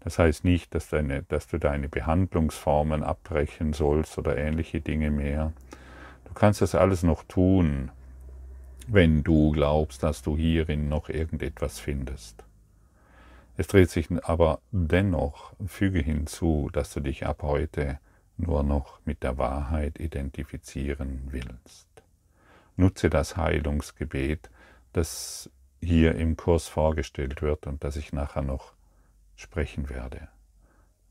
Das 0.00 0.18
heißt 0.18 0.44
nicht, 0.44 0.74
dass, 0.74 0.88
deine, 0.88 1.22
dass 1.24 1.46
du 1.46 1.58
deine 1.58 1.88
Behandlungsformen 1.88 3.02
abbrechen 3.02 3.72
sollst 3.72 4.16
oder 4.18 4.36
ähnliche 4.36 4.80
Dinge 4.80 5.10
mehr. 5.10 5.52
Du 6.24 6.32
kannst 6.32 6.62
das 6.62 6.74
alles 6.74 7.02
noch 7.02 7.22
tun, 7.24 7.90
wenn 8.92 9.22
du 9.22 9.52
glaubst, 9.52 10.02
dass 10.02 10.22
du 10.22 10.36
hierin 10.36 10.88
noch 10.88 11.08
irgendetwas 11.08 11.78
findest. 11.78 12.42
Es 13.56 13.68
dreht 13.68 13.90
sich 13.90 14.08
aber 14.24 14.60
dennoch, 14.72 15.52
füge 15.66 16.00
hinzu, 16.00 16.70
dass 16.72 16.92
du 16.92 17.00
dich 17.00 17.26
ab 17.26 17.42
heute 17.42 18.00
nur 18.36 18.62
noch 18.62 18.98
mit 19.04 19.22
der 19.22 19.38
Wahrheit 19.38 20.00
identifizieren 20.00 21.28
willst. 21.30 21.86
Nutze 22.76 23.10
das 23.10 23.36
Heilungsgebet, 23.36 24.50
das 24.92 25.50
hier 25.80 26.16
im 26.16 26.36
Kurs 26.36 26.66
vorgestellt 26.66 27.42
wird 27.42 27.66
und 27.66 27.84
das 27.84 27.96
ich 27.96 28.12
nachher 28.12 28.42
noch 28.42 28.72
sprechen 29.36 29.88
werde. 29.88 30.28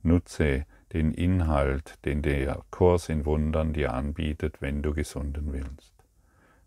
Nutze 0.03 0.65
den 0.91 1.13
Inhalt, 1.13 1.98
den 2.03 2.24
der 2.24 2.62
Kurs 2.71 3.07
in 3.09 3.25
Wundern 3.25 3.74
dir 3.74 3.93
anbietet, 3.93 4.62
wenn 4.62 4.81
du 4.81 4.93
gesunden 4.93 5.53
willst. 5.53 5.99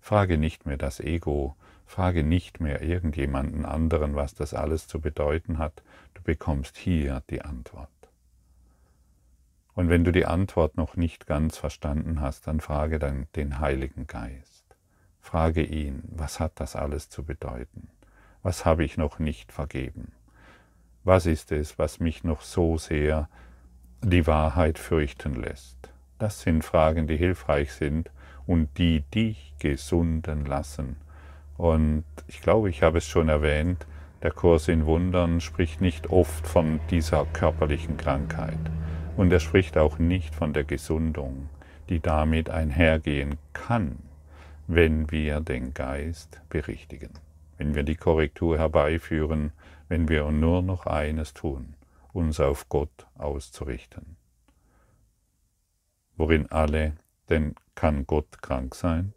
Frage 0.03 0.37
nicht 0.37 0.67
mehr 0.67 0.77
das 0.77 0.99
Ego, 0.99 1.55
Frage 1.87 2.25
nicht 2.25 2.61
mehr 2.61 2.83
irgendjemanden 2.83 3.65
anderen, 3.65 4.17
was 4.17 4.35
das 4.35 4.53
alles 4.53 4.89
zu 4.89 5.01
bedeuten 5.01 5.59
hat, 5.59 5.85
du 6.15 6.23
bekommst 6.23 6.77
hier 6.77 7.23
die 7.31 7.43
Antwort. 7.43 7.89
Und 9.75 9.89
wenn 9.89 10.03
du 10.03 10.11
die 10.11 10.27
Antwort 10.27 10.77
noch 10.77 10.97
nicht 10.97 11.29
ganz 11.29 11.57
verstanden 11.57 12.21
hast, 12.21 12.49
dann 12.49 12.61
frage 12.61 12.99
dann 12.99 13.29
den 13.37 13.61
Heiligen 13.61 14.09
Geist. 14.09 14.65
Frage 15.21 15.63
ihn, 15.63 16.03
was 16.09 16.41
hat 16.41 16.53
das 16.57 16.75
alles 16.75 17.09
zu 17.09 17.23
bedeuten? 17.23 17.87
Was 18.43 18.65
habe 18.65 18.83
ich 18.83 18.99
noch 18.99 19.21
nicht 19.21 19.53
vergeben? 19.53 20.11
Was 21.05 21.27
ist 21.27 21.53
es, 21.53 21.79
was 21.79 22.01
mich 22.01 22.25
noch 22.25 22.43
so 22.43 22.77
sehr 22.77 23.29
die 24.03 24.27
Wahrheit 24.27 24.81
fürchten 24.81 25.37
lässt? 25.37 25.79
Das 26.19 26.41
sind 26.41 26.65
Fragen, 26.65 27.07
die 27.07 27.17
hilfreich 27.17 27.73
sind 27.73 28.11
und 28.47 28.69
die 28.79 29.01
dich 29.13 29.55
gesunden 29.59 30.45
lassen 30.45 30.97
und 31.63 32.05
ich 32.27 32.41
glaube, 32.41 32.71
ich 32.71 32.83
habe 32.83 32.99
es 32.99 33.07
schon 33.07 33.29
erwähnt, 33.29 33.87
der 34.23 34.33
Kurs 34.33 34.67
in 34.67 34.87
Wundern 34.87 35.41
spricht 35.41 35.81
nicht 35.81 36.11
oft 36.11 36.45
von 36.45 36.81
dieser 36.91 37.25
körperlichen 37.27 37.97
Krankheit. 37.97 38.59
Und 39.17 39.33
er 39.33 39.39
spricht 39.39 39.77
auch 39.77 40.01
nicht 40.01 40.35
von 40.35 40.53
der 40.53 40.65
Gesundung, 40.65 41.49
die 41.89 42.01
damit 42.01 42.51
einhergehen 42.51 43.37
kann, 43.53 43.99
wenn 44.67 45.11
wir 45.13 45.39
den 45.39 45.73
Geist 45.73 46.41
berichtigen, 46.49 47.11
wenn 47.59 47.77
wir 47.77 47.85
die 47.85 47.95
Korrektur 47.97 48.59
herbeiführen, 48.59 49.53
wenn 49.89 50.09
wir 50.09 50.29
nur 50.33 50.63
noch 50.63 50.87
eines 50.87 51.33
tun, 51.33 51.75
uns 52.13 52.41
auf 52.41 52.69
Gott 52.69 53.07
auszurichten. 53.17 54.17
worin 56.17 56.51
alle, 56.51 56.95
denn 57.29 57.55
kann 57.75 58.07
Gott 58.07 58.43
krank 58.43 58.75
sein? 58.75 59.15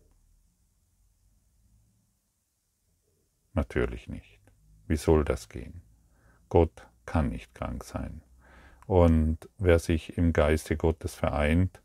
Natürlich 3.54 4.08
nicht. 4.08 4.40
Wie 4.88 4.98
soll 4.98 5.24
das 5.24 5.50
gehen? 5.50 5.82
Gott 6.50 6.88
kann 7.06 7.30
nicht 7.30 7.54
krank 7.56 7.84
sein. 7.84 8.22
Und 8.88 9.50
wer 9.58 9.80
sich 9.80 10.18
im 10.18 10.34
Geiste 10.34 10.78
Gottes 10.78 11.16
vereint, 11.16 11.82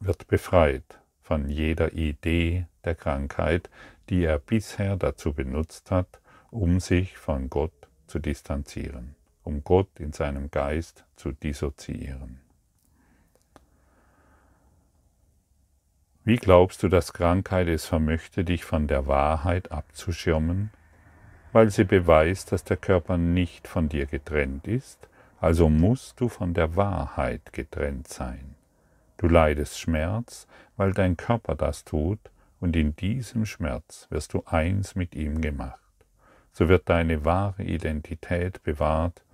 wird 0.00 0.26
befreit 0.28 1.00
von 1.20 1.48
jeder 1.48 1.92
Idee 1.92 2.66
der 2.84 2.94
Krankheit, 2.94 3.70
die 4.08 4.24
er 4.24 4.38
bisher 4.38 4.96
dazu 4.96 5.32
benutzt 5.32 5.90
hat, 5.90 6.20
um 6.50 6.80
sich 6.80 7.16
von 7.16 7.50
Gott 7.50 7.88
zu 8.06 8.18
distanzieren, 8.18 9.14
um 9.42 9.64
Gott 9.64 9.88
in 9.98 10.12
seinem 10.12 10.50
Geist 10.50 11.04
zu 11.16 11.32
dissoziieren. 11.32 12.40
Wie 16.24 16.36
glaubst 16.36 16.84
du, 16.84 16.88
dass 16.88 17.12
Krankheit 17.12 17.66
es 17.66 17.86
vermöchte, 17.86 18.44
dich 18.44 18.64
von 18.64 18.86
der 18.86 19.08
Wahrheit 19.08 19.72
abzuschirmen? 19.72 20.70
Weil 21.50 21.70
sie 21.70 21.82
beweist, 21.82 22.52
dass 22.52 22.62
der 22.62 22.76
Körper 22.76 23.18
nicht 23.18 23.66
von 23.66 23.88
dir 23.88 24.06
getrennt 24.06 24.68
ist, 24.68 25.08
also 25.40 25.68
musst 25.68 26.20
du 26.20 26.28
von 26.28 26.54
der 26.54 26.76
Wahrheit 26.76 27.52
getrennt 27.52 28.06
sein. 28.06 28.54
Du 29.16 29.26
leidest 29.26 29.80
Schmerz, 29.80 30.46
weil 30.76 30.92
dein 30.92 31.16
Körper 31.16 31.56
das 31.56 31.84
tut, 31.84 32.20
und 32.60 32.76
in 32.76 32.94
diesem 32.94 33.44
Schmerz 33.44 34.06
wirst 34.10 34.32
du 34.32 34.44
eins 34.46 34.94
mit 34.94 35.16
ihm 35.16 35.40
gemacht. 35.40 35.80
So 36.52 36.68
wird 36.68 36.88
deine 36.88 37.24
wahre 37.24 37.64
Identität 37.64 38.62
bewahrt 38.62 39.24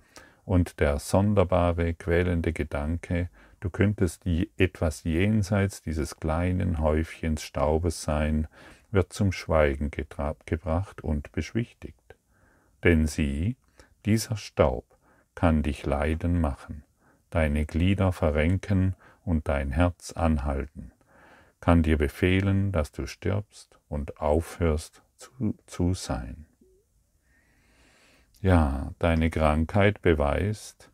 und 0.43 0.79
der 0.79 0.97
sonderbare, 0.97 1.93
quälende 1.93 2.51
Gedanke, 2.51 3.29
du 3.59 3.69
könntest 3.69 4.25
etwas 4.57 5.03
jenseits 5.03 5.81
dieses 5.81 6.17
kleinen 6.17 6.79
Häufchens 6.79 7.43
Staubes 7.43 8.03
sein, 8.03 8.47
wird 8.91 9.13
zum 9.13 9.31
Schweigen 9.31 9.91
gebracht 9.91 11.01
und 11.01 11.31
beschwichtigt. 11.31 12.15
Denn 12.83 13.07
sieh, 13.07 13.55
dieser 14.05 14.37
Staub 14.37 14.85
kann 15.35 15.63
dich 15.63 15.85
leiden 15.85 16.41
machen, 16.41 16.83
deine 17.29 17.65
Glieder 17.65 18.11
verrenken 18.11 18.95
und 19.23 19.47
dein 19.47 19.71
Herz 19.71 20.13
anhalten, 20.13 20.91
kann 21.61 21.83
dir 21.83 21.97
befehlen, 21.97 22.71
dass 22.71 22.91
du 22.91 23.05
stirbst 23.05 23.77
und 23.89 24.19
aufhörst 24.19 25.01
zu, 25.17 25.55
zu 25.67 25.93
sein. 25.93 26.45
Ja, 28.41 28.93
deine 28.99 29.29
Krankheit 29.29 30.01
beweist, 30.01 30.89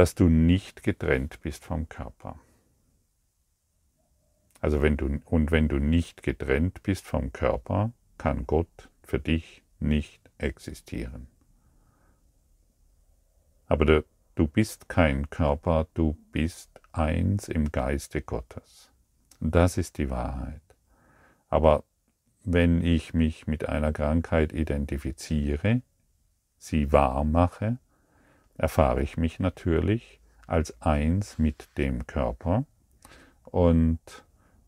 dass 0.00 0.14
du 0.14 0.30
nicht 0.30 0.82
getrennt 0.82 1.42
bist 1.42 1.62
vom 1.62 1.86
Körper. 1.90 2.40
Also 4.62 4.80
wenn 4.80 4.96
du, 4.96 5.20
und 5.26 5.50
wenn 5.50 5.68
du 5.68 5.76
nicht 5.76 6.22
getrennt 6.22 6.82
bist 6.82 7.04
vom 7.04 7.34
Körper, 7.34 7.92
kann 8.16 8.46
Gott 8.46 8.88
für 9.02 9.18
dich 9.18 9.62
nicht 9.78 10.22
existieren. 10.38 11.26
Aber 13.66 13.84
du, 13.84 14.04
du 14.36 14.48
bist 14.48 14.88
kein 14.88 15.28
Körper, 15.28 15.86
du 15.92 16.16
bist 16.32 16.70
eins 16.92 17.48
im 17.48 17.70
Geiste 17.70 18.22
Gottes. 18.22 18.90
Das 19.38 19.76
ist 19.76 19.98
die 19.98 20.08
Wahrheit. 20.08 20.62
Aber 21.50 21.84
wenn 22.42 22.82
ich 22.82 23.12
mich 23.12 23.46
mit 23.46 23.68
einer 23.68 23.92
Krankheit 23.92 24.54
identifiziere, 24.54 25.82
sie 26.56 26.90
wahr 26.90 27.22
mache, 27.24 27.76
erfahre 28.60 29.00
ich 29.00 29.16
mich 29.16 29.40
natürlich 29.40 30.20
als 30.46 30.80
eins 30.82 31.38
mit 31.38 31.68
dem 31.78 32.06
Körper 32.06 32.64
und 33.44 33.98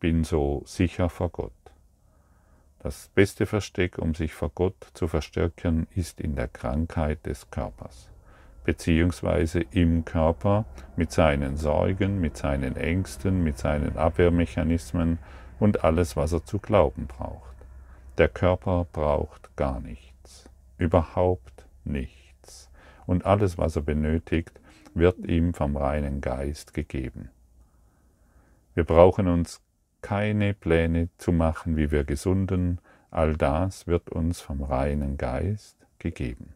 bin 0.00 0.24
so 0.24 0.62
sicher 0.64 1.10
vor 1.10 1.28
Gott. 1.28 1.52
Das 2.78 3.10
beste 3.14 3.44
Versteck, 3.44 3.98
um 3.98 4.14
sich 4.14 4.32
vor 4.32 4.50
Gott 4.54 4.74
zu 4.94 5.08
verstärken, 5.08 5.86
ist 5.94 6.20
in 6.20 6.34
der 6.34 6.48
Krankheit 6.48 7.26
des 7.26 7.50
Körpers, 7.50 8.08
beziehungsweise 8.64 9.60
im 9.70 10.04
Körper 10.06 10.64
mit 10.96 11.12
seinen 11.12 11.58
Sorgen, 11.58 12.18
mit 12.18 12.36
seinen 12.36 12.76
Ängsten, 12.76 13.44
mit 13.44 13.58
seinen 13.58 13.98
Abwehrmechanismen 13.98 15.18
und 15.60 15.84
alles, 15.84 16.16
was 16.16 16.32
er 16.32 16.44
zu 16.44 16.58
glauben 16.58 17.06
braucht. 17.06 17.56
Der 18.16 18.28
Körper 18.28 18.86
braucht 18.90 19.54
gar 19.54 19.80
nichts, 19.80 20.48
überhaupt 20.78 21.66
nichts. 21.84 22.21
Und 23.06 23.26
alles, 23.26 23.58
was 23.58 23.76
er 23.76 23.82
benötigt, 23.82 24.60
wird 24.94 25.26
ihm 25.26 25.54
vom 25.54 25.76
reinen 25.76 26.20
Geist 26.20 26.74
gegeben. 26.74 27.30
Wir 28.74 28.84
brauchen 28.84 29.28
uns 29.28 29.60
keine 30.00 30.54
Pläne 30.54 31.08
zu 31.18 31.32
machen, 31.32 31.76
wie 31.76 31.90
wir 31.90 32.04
gesunden, 32.04 32.80
all 33.10 33.36
das 33.36 33.86
wird 33.86 34.10
uns 34.10 34.40
vom 34.40 34.62
reinen 34.62 35.16
Geist 35.16 35.76
gegeben, 35.98 36.54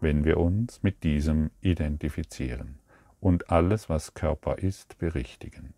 wenn 0.00 0.24
wir 0.24 0.38
uns 0.38 0.82
mit 0.82 1.02
diesem 1.02 1.50
identifizieren 1.60 2.78
und 3.20 3.50
alles, 3.50 3.88
was 3.88 4.14
Körper 4.14 4.58
ist, 4.58 4.98
berichtigen. 4.98 5.74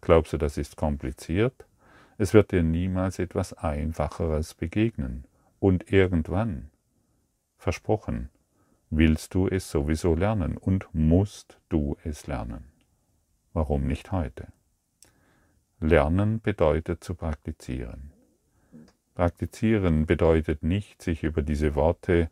Glaubst 0.00 0.32
du, 0.32 0.38
das 0.38 0.56
ist 0.56 0.76
kompliziert? 0.76 1.66
Es 2.16 2.32
wird 2.32 2.52
dir 2.52 2.62
niemals 2.62 3.18
etwas 3.18 3.52
Einfacheres 3.52 4.54
begegnen. 4.54 5.24
Und 5.58 5.92
irgendwann, 5.92 6.70
versprochen, 7.58 8.30
willst 8.90 9.34
du 9.34 9.48
es 9.48 9.70
sowieso 9.70 10.14
lernen 10.14 10.56
und 10.56 10.88
musst 10.92 11.58
du 11.68 11.96
es 12.04 12.26
lernen. 12.26 12.64
Warum 13.52 13.86
nicht 13.86 14.12
heute? 14.12 14.48
Lernen 15.80 16.40
bedeutet 16.40 17.02
zu 17.02 17.14
praktizieren. 17.14 18.12
Praktizieren 19.14 20.06
bedeutet 20.06 20.62
nicht, 20.62 21.02
sich 21.02 21.22
über 21.22 21.42
diese 21.42 21.74
Worte 21.74 22.30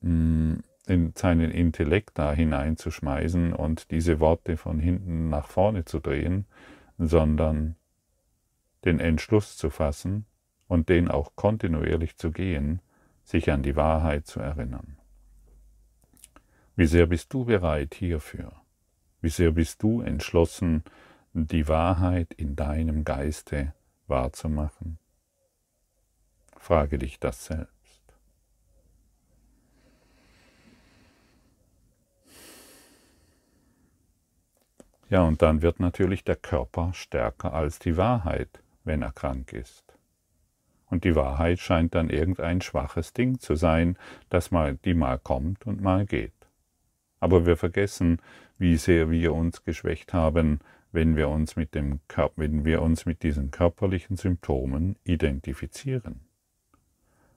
mm, 0.00 0.54
in 0.86 1.12
seinen 1.14 1.50
Intellekt 1.50 2.18
da 2.18 2.32
hineinzuschmeißen 2.32 3.52
und 3.52 3.90
diese 3.90 4.18
Worte 4.18 4.56
von 4.56 4.78
hinten 4.78 5.28
nach 5.28 5.46
vorne 5.46 5.84
zu 5.84 6.00
drehen, 6.00 6.46
sondern 6.98 7.76
den 8.84 8.98
Entschluss 8.98 9.56
zu 9.56 9.70
fassen 9.70 10.26
und 10.68 10.88
den 10.88 11.08
auch 11.08 11.36
kontinuierlich 11.36 12.16
zu 12.16 12.32
gehen, 12.32 12.80
sich 13.24 13.50
an 13.50 13.62
die 13.62 13.76
Wahrheit 13.76 14.26
zu 14.26 14.40
erinnern. 14.40 14.96
Wie 16.74 16.86
sehr 16.86 17.06
bist 17.06 17.32
du 17.34 17.44
bereit 17.44 17.94
hierfür? 17.94 18.52
Wie 19.20 19.28
sehr 19.28 19.50
bist 19.50 19.82
du 19.82 20.00
entschlossen, 20.00 20.84
die 21.34 21.68
Wahrheit 21.68 22.32
in 22.34 22.56
deinem 22.56 23.04
Geiste 23.04 23.74
wahrzumachen? 24.06 24.98
Frage 26.56 26.98
dich 26.98 27.20
das 27.20 27.44
selbst. 27.44 27.72
Ja, 35.10 35.22
und 35.24 35.42
dann 35.42 35.60
wird 35.60 35.78
natürlich 35.78 36.24
der 36.24 36.36
Körper 36.36 36.92
stärker 36.94 37.52
als 37.52 37.78
die 37.78 37.98
Wahrheit, 37.98 38.62
wenn 38.84 39.02
er 39.02 39.12
krank 39.12 39.52
ist. 39.52 39.84
Und 40.86 41.04
die 41.04 41.14
Wahrheit 41.14 41.58
scheint 41.58 41.94
dann 41.94 42.08
irgendein 42.08 42.62
schwaches 42.62 43.12
Ding 43.12 43.38
zu 43.38 43.56
sein, 43.56 43.98
das 44.30 44.50
mal, 44.50 44.78
die 44.78 44.94
mal 44.94 45.18
kommt 45.18 45.66
und 45.66 45.82
mal 45.82 46.06
geht. 46.06 46.32
Aber 47.22 47.46
wir 47.46 47.56
vergessen, 47.56 48.18
wie 48.58 48.76
sehr 48.76 49.08
wir 49.08 49.32
uns 49.32 49.62
geschwächt 49.62 50.12
haben, 50.12 50.58
wenn 50.90 51.14
wir 51.14 51.28
uns 51.28 51.54
mit, 51.54 51.72
dem, 51.72 52.00
wenn 52.34 52.64
wir 52.64 52.82
uns 52.82 53.06
mit 53.06 53.22
diesen 53.22 53.52
körperlichen 53.52 54.16
Symptomen 54.16 54.96
identifizieren. 55.04 56.22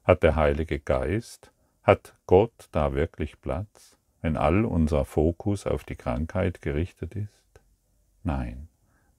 Hat 0.03 0.23
der 0.23 0.35
Heilige 0.35 0.79
Geist, 0.79 1.51
hat 1.83 2.15
Gott 2.25 2.67
da 2.71 2.95
wirklich 2.95 3.39
Platz, 3.41 3.99
wenn 4.23 4.37
all 4.37 4.65
unser 4.65 5.05
Fokus 5.05 5.67
auf 5.67 5.83
die 5.83 5.95
Krankheit 5.95 6.63
gerichtet 6.63 7.13
ist? 7.15 7.61
Nein. 8.23 8.69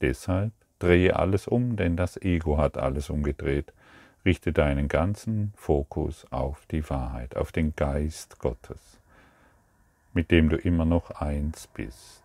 Deshalb 0.01 0.53
drehe 0.81 1.15
alles 1.15 1.47
um, 1.47 1.77
denn 1.77 1.97
das 1.97 2.17
Ego 2.17 2.59
hat 2.59 2.77
alles 2.77 3.09
umgedreht. 3.09 3.73
Richte 4.25 4.53
deinen 4.53 4.89
ganzen 4.89 5.53
Fokus 5.55 6.27
auf 6.33 6.67
die 6.67 6.91
Wahrheit, 6.91 7.37
auf 7.37 7.53
den 7.53 7.77
Geist 7.77 8.41
Gottes, 8.41 8.99
mit 10.17 10.31
dem 10.31 10.49
du 10.49 10.57
immer 10.57 10.87
noch 10.87 11.11
eins 11.11 11.67
bist. 11.67 12.25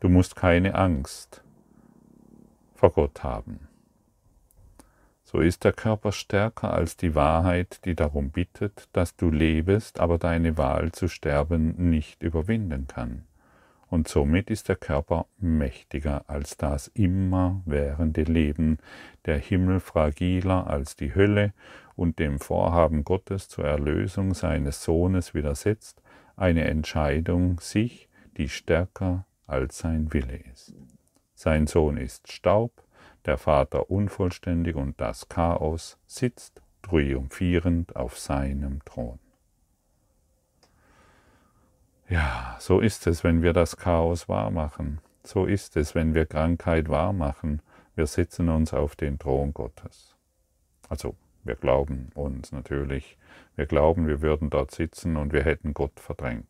Du 0.00 0.08
musst 0.08 0.34
keine 0.34 0.74
Angst 0.74 1.44
vor 2.74 2.90
Gott 2.90 3.22
haben. 3.22 3.68
So 5.24 5.40
ist 5.40 5.64
der 5.64 5.74
Körper 5.74 6.10
stärker 6.10 6.72
als 6.72 6.96
die 6.96 7.14
Wahrheit, 7.14 7.84
die 7.84 7.94
darum 7.94 8.30
bittet, 8.30 8.88
dass 8.92 9.14
du 9.14 9.28
lebest, 9.28 10.00
aber 10.00 10.16
deine 10.16 10.56
Wahl 10.56 10.90
zu 10.92 11.06
sterben 11.06 11.90
nicht 11.90 12.22
überwinden 12.22 12.86
kann. 12.86 13.24
Und 13.90 14.08
somit 14.08 14.48
ist 14.48 14.70
der 14.70 14.76
Körper 14.76 15.26
mächtiger 15.36 16.24
als 16.28 16.56
das 16.56 16.88
immerwährende 16.88 18.22
Leben, 18.22 18.78
der 19.26 19.36
Himmel 19.36 19.80
fragiler 19.80 20.66
als 20.66 20.96
die 20.96 21.14
Hölle 21.14 21.52
und 21.94 22.18
dem 22.18 22.38
Vorhaben 22.38 23.04
Gottes 23.04 23.48
zur 23.50 23.66
Erlösung 23.66 24.32
seines 24.32 24.82
Sohnes 24.82 25.34
widersetzt, 25.34 26.00
eine 26.36 26.64
Entscheidung 26.64 27.60
sich, 27.60 28.08
die 28.36 28.48
stärker 28.48 29.26
als 29.46 29.78
sein 29.78 30.12
Wille 30.12 30.36
ist. 30.52 30.74
Sein 31.34 31.66
Sohn 31.66 31.96
ist 31.96 32.32
Staub, 32.32 32.82
der 33.24 33.38
Vater 33.38 33.90
unvollständig 33.90 34.76
und 34.76 35.00
das 35.00 35.28
Chaos 35.28 35.98
sitzt 36.06 36.62
triumphierend 36.82 37.96
auf 37.96 38.18
seinem 38.18 38.84
Thron. 38.84 39.18
Ja, 42.08 42.56
so 42.60 42.80
ist 42.80 43.06
es, 43.06 43.24
wenn 43.24 43.42
wir 43.42 43.52
das 43.52 43.76
Chaos 43.76 44.28
wahrmachen. 44.28 45.00
So 45.22 45.46
ist 45.46 45.76
es, 45.76 45.94
wenn 45.94 46.14
wir 46.14 46.26
Krankheit 46.26 46.88
wahrmachen. 46.90 47.62
Wir 47.94 48.06
setzen 48.06 48.50
uns 48.50 48.74
auf 48.74 48.94
den 48.94 49.18
Thron 49.18 49.54
Gottes. 49.54 50.14
Also, 50.90 51.16
wir 51.44 51.54
glauben 51.54 52.10
uns 52.14 52.52
natürlich. 52.52 53.16
Wir 53.56 53.66
glauben, 53.66 54.06
wir 54.06 54.20
würden 54.20 54.50
dort 54.50 54.70
sitzen 54.70 55.16
und 55.16 55.32
wir 55.32 55.44
hätten 55.44 55.74
Gott 55.74 56.00
verdrängt. 56.00 56.46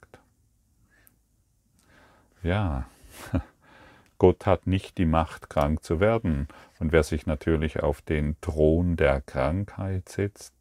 Ja, 2.43 2.89
Gott 4.19 4.47
hat 4.47 4.67
nicht 4.67 4.99
die 4.99 5.07
Macht, 5.07 5.51
krank 5.51 5.83
zu 5.83 6.01
werden. 6.01 6.49
Und 6.79 6.93
wer 6.93 7.03
sich 7.03 7.27
natürlich 7.27 7.83
auf 7.83 8.01
den 8.03 8.37
Thron 8.41 8.97
der 8.97 9.21
Krankheit 9.21 10.09
setzt, 10.09 10.55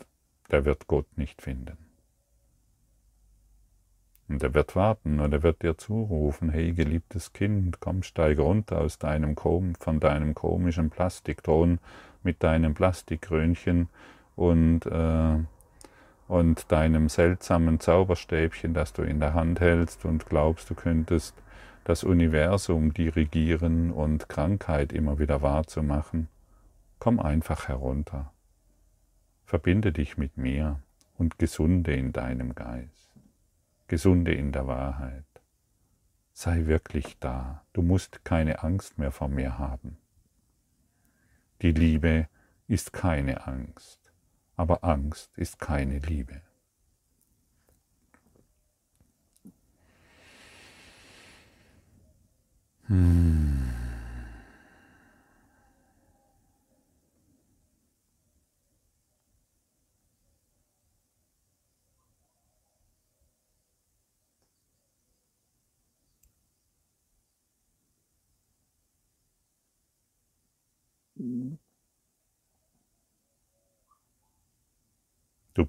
der 0.51 0.65
wird 0.65 0.87
Gott 0.87 1.17
nicht 1.17 1.41
finden. 1.41 1.77
Und 4.29 4.41
er 4.41 4.53
wird 4.53 4.75
warten 4.75 5.19
und 5.19 5.33
er 5.33 5.43
wird 5.43 5.61
dir 5.61 5.77
zurufen, 5.77 6.49
hey 6.49 6.71
geliebtes 6.71 7.33
Kind, 7.33 7.79
komm, 7.79 8.03
steig 8.03 8.39
runter 8.39 8.79
aus 8.79 8.97
deinem 8.97 9.35
von 9.35 9.99
deinem 9.99 10.33
komischen 10.33 10.89
Plastikthron 10.89 11.79
mit 12.23 12.41
deinem 12.41 12.73
Plastikkrönchen 12.73 13.89
und, 14.35 14.85
äh, 14.85 15.37
und 16.27 16.71
deinem 16.71 17.09
seltsamen 17.09 17.79
Zauberstäbchen, 17.79 18.73
das 18.73 18.93
du 18.93 19.03
in 19.03 19.19
der 19.19 19.33
Hand 19.33 19.59
hältst 19.59 20.05
und 20.05 20.25
glaubst, 20.25 20.69
du 20.69 20.75
könntest 20.75 21.35
das 21.83 22.03
Universum 22.03 22.93
dirigieren 22.93 23.91
und 23.91 24.29
Krankheit 24.29 24.93
immer 24.93 25.19
wieder 25.19 25.41
wahrzumachen. 25.41 26.29
Komm 26.99 27.19
einfach 27.19 27.67
herunter. 27.67 28.31
Verbinde 29.45 29.91
dich 29.91 30.17
mit 30.17 30.37
mir 30.37 30.79
und 31.17 31.37
gesunde 31.37 31.93
in 31.93 32.13
deinem 32.13 32.55
Geist. 32.55 33.11
Gesunde 33.87 34.33
in 34.33 34.51
der 34.51 34.65
Wahrheit. 34.67 35.25
Sei 36.31 36.65
wirklich 36.65 37.19
da. 37.19 37.63
Du 37.73 37.81
musst 37.81 38.23
keine 38.23 38.63
Angst 38.63 38.97
mehr 38.97 39.11
vor 39.11 39.27
mir 39.27 39.59
haben. 39.59 39.97
Die 41.61 41.71
Liebe 41.71 42.27
ist 42.67 42.91
keine 42.93 43.45
Angst, 43.45 44.02
aber 44.55 44.83
Angst 44.83 45.37
ist 45.37 45.59
keine 45.59 45.99
Liebe. 45.99 46.41
Hmm. 52.87 53.42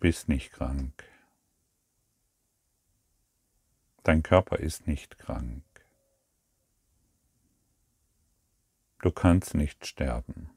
Bist 0.04 0.28
nicht 0.28 0.52
krank. 0.52 1.02
Dein 4.02 4.22
Körper 4.22 4.58
ist 4.58 4.86
nicht 4.86 5.16
krank. 5.16 5.64
Du 8.98 9.10
kannst 9.10 9.54
nicht 9.54 9.86
sterben. 9.86 10.50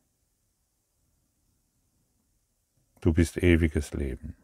Du 2.99 3.13
bist 3.13 3.38
ewiges 3.38 3.93
Leben. 3.93 4.36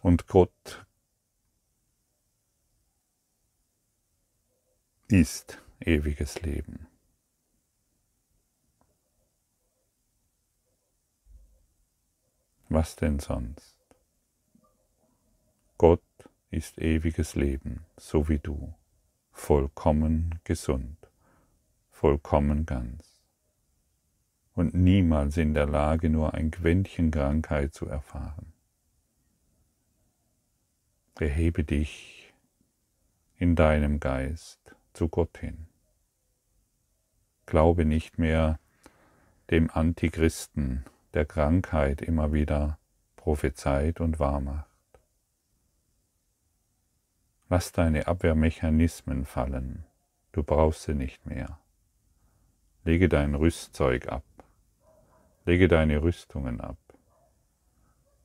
Und 0.00 0.26
Gott 0.26 0.84
ist 5.06 5.62
ewiges 5.78 6.42
Leben. 6.42 6.91
Was 12.74 12.96
denn 12.96 13.18
sonst? 13.18 13.76
Gott 15.76 16.00
ist 16.50 16.78
ewiges 16.78 17.34
Leben, 17.34 17.84
so 17.98 18.30
wie 18.30 18.38
du 18.38 18.72
vollkommen 19.30 20.40
gesund, 20.44 20.96
vollkommen 21.90 22.64
ganz 22.64 23.20
und 24.54 24.72
niemals 24.72 25.36
in 25.36 25.52
der 25.52 25.66
Lage, 25.66 26.08
nur 26.08 26.32
ein 26.32 26.50
Quäntchen 26.50 27.10
Krankheit 27.10 27.74
zu 27.74 27.84
erfahren. 27.84 28.54
Erhebe 31.20 31.64
dich 31.64 32.32
in 33.36 33.54
deinem 33.54 34.00
Geist 34.00 34.74
zu 34.94 35.10
Gott 35.10 35.36
hin. 35.36 35.66
Glaube 37.44 37.84
nicht 37.84 38.18
mehr 38.18 38.58
dem 39.50 39.70
Antichristen 39.70 40.86
der 41.14 41.26
Krankheit 41.26 42.00
immer 42.00 42.32
wieder 42.32 42.78
prophezeit 43.16 44.00
und 44.00 44.18
wahrmacht. 44.18 44.66
Lass 47.48 47.70
deine 47.70 48.06
Abwehrmechanismen 48.06 49.26
fallen, 49.26 49.84
du 50.32 50.42
brauchst 50.42 50.84
sie 50.84 50.94
nicht 50.94 51.26
mehr. 51.26 51.58
Lege 52.84 53.08
dein 53.08 53.34
Rüstzeug 53.34 54.08
ab, 54.08 54.24
lege 55.44 55.68
deine 55.68 56.02
Rüstungen 56.02 56.60
ab, 56.60 56.78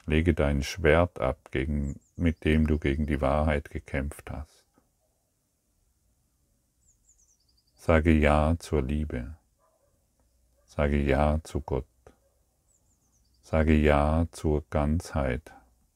lege 0.05 0.33
dein 0.33 0.63
Schwert 0.63 1.19
ab, 1.19 1.51
gegen, 1.51 1.99
mit 2.15 2.45
dem 2.45 2.65
du 2.67 2.79
gegen 2.79 3.05
die 3.05 3.21
Wahrheit 3.21 3.69
gekämpft 3.69 4.31
hast. 4.31 4.63
Sage 7.75 8.11
Ja 8.11 8.55
zur 8.57 8.81
Liebe, 8.81 9.35
sage 10.65 11.01
Ja 11.01 11.39
zu 11.43 11.61
Gott, 11.61 11.85
sage 13.49 13.73
Ja 13.73 14.27
zur 14.33 14.65
Ganzheit, 14.69 15.53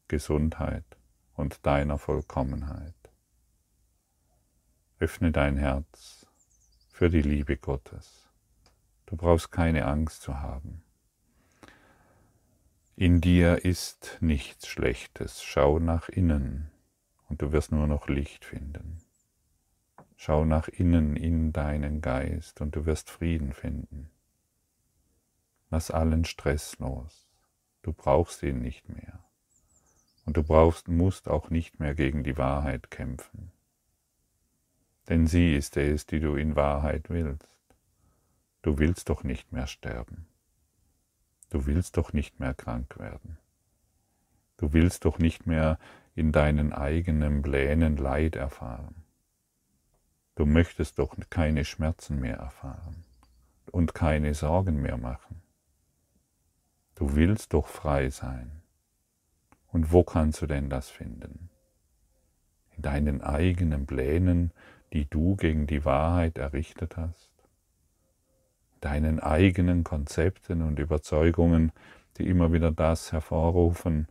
Gesundheit 0.07 0.85
und 1.33 1.65
deiner 1.65 1.97
Vollkommenheit. 1.97 2.95
Öffne 4.99 5.33
dein 5.33 5.57
Herz 5.57 6.25
für 6.93 7.09
die 7.09 7.21
Liebe 7.21 7.57
Gottes. 7.57 8.29
Du 9.05 9.17
brauchst 9.17 9.51
keine 9.51 9.85
Angst 9.85 10.21
zu 10.21 10.39
haben. 10.39 10.81
In 12.95 13.19
dir 13.19 13.65
ist 13.65 14.17
nichts 14.21 14.67
Schlechtes. 14.67 15.43
Schau 15.43 15.79
nach 15.79 16.07
innen 16.07 16.71
und 17.27 17.41
du 17.41 17.51
wirst 17.51 17.73
nur 17.73 17.85
noch 17.85 18.07
Licht 18.07 18.45
finden. 18.45 18.99
Schau 20.15 20.45
nach 20.45 20.69
innen 20.69 21.17
in 21.17 21.51
deinen 21.51 21.99
Geist 21.99 22.61
und 22.61 22.77
du 22.77 22.85
wirst 22.85 23.09
Frieden 23.09 23.51
finden. 23.51 24.09
Lass 25.69 25.91
allen 25.91 26.23
Stress 26.23 26.79
los. 26.79 27.30
Du 27.81 27.93
brauchst 27.93 28.43
ihn 28.43 28.61
nicht 28.61 28.89
mehr. 28.89 29.19
Und 30.25 30.37
du 30.37 30.43
brauchst, 30.43 30.87
musst 30.87 31.27
auch 31.27 31.49
nicht 31.49 31.79
mehr 31.79 31.95
gegen 31.95 32.23
die 32.23 32.37
Wahrheit 32.37 32.91
kämpfen 32.91 33.51
denn 35.11 35.27
sie 35.27 35.55
ist 35.55 35.75
es, 35.75 36.05
die 36.05 36.21
du 36.21 36.35
in 36.35 36.55
Wahrheit 36.55 37.09
willst. 37.09 37.49
Du 38.61 38.77
willst 38.77 39.09
doch 39.09 39.23
nicht 39.23 39.51
mehr 39.51 39.67
sterben. 39.67 40.25
Du 41.49 41.65
willst 41.65 41.97
doch 41.97 42.13
nicht 42.13 42.39
mehr 42.39 42.53
krank 42.53 42.97
werden. 42.97 43.37
Du 44.55 44.71
willst 44.71 45.03
doch 45.03 45.19
nicht 45.19 45.47
mehr 45.47 45.79
in 46.15 46.31
deinen 46.31 46.71
eigenen 46.71 47.41
Plänen 47.41 47.97
Leid 47.97 48.37
erfahren. 48.37 49.03
Du 50.35 50.45
möchtest 50.45 50.97
doch 50.97 51.17
keine 51.29 51.65
Schmerzen 51.65 52.21
mehr 52.21 52.37
erfahren 52.37 53.03
und 53.71 53.93
keine 53.93 54.33
Sorgen 54.33 54.81
mehr 54.81 54.97
machen. 54.97 55.40
Du 57.01 57.15
willst 57.15 57.53
doch 57.53 57.65
frei 57.65 58.11
sein. 58.11 58.61
Und 59.71 59.91
wo 59.91 60.03
kannst 60.03 60.39
du 60.43 60.45
denn 60.45 60.69
das 60.69 60.91
finden? 60.91 61.49
In 62.75 62.83
deinen 62.83 63.23
eigenen 63.23 63.87
Plänen, 63.87 64.51
die 64.93 65.09
du 65.09 65.35
gegen 65.35 65.65
die 65.65 65.83
Wahrheit 65.83 66.37
errichtet 66.37 66.97
hast, 66.97 67.31
deinen 68.81 69.19
eigenen 69.19 69.83
Konzepten 69.83 70.61
und 70.61 70.77
Überzeugungen, 70.77 71.71
die 72.17 72.27
immer 72.27 72.53
wieder 72.53 72.69
das 72.71 73.11
hervorrufen, 73.11 74.07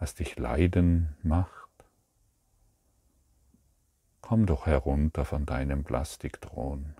was 0.00 0.16
dich 0.16 0.36
leiden 0.40 1.14
macht. 1.22 1.70
Komm 4.20 4.46
doch 4.46 4.66
herunter 4.66 5.24
von 5.24 5.46
deinem 5.46 5.84
Plastikthron, 5.84 6.96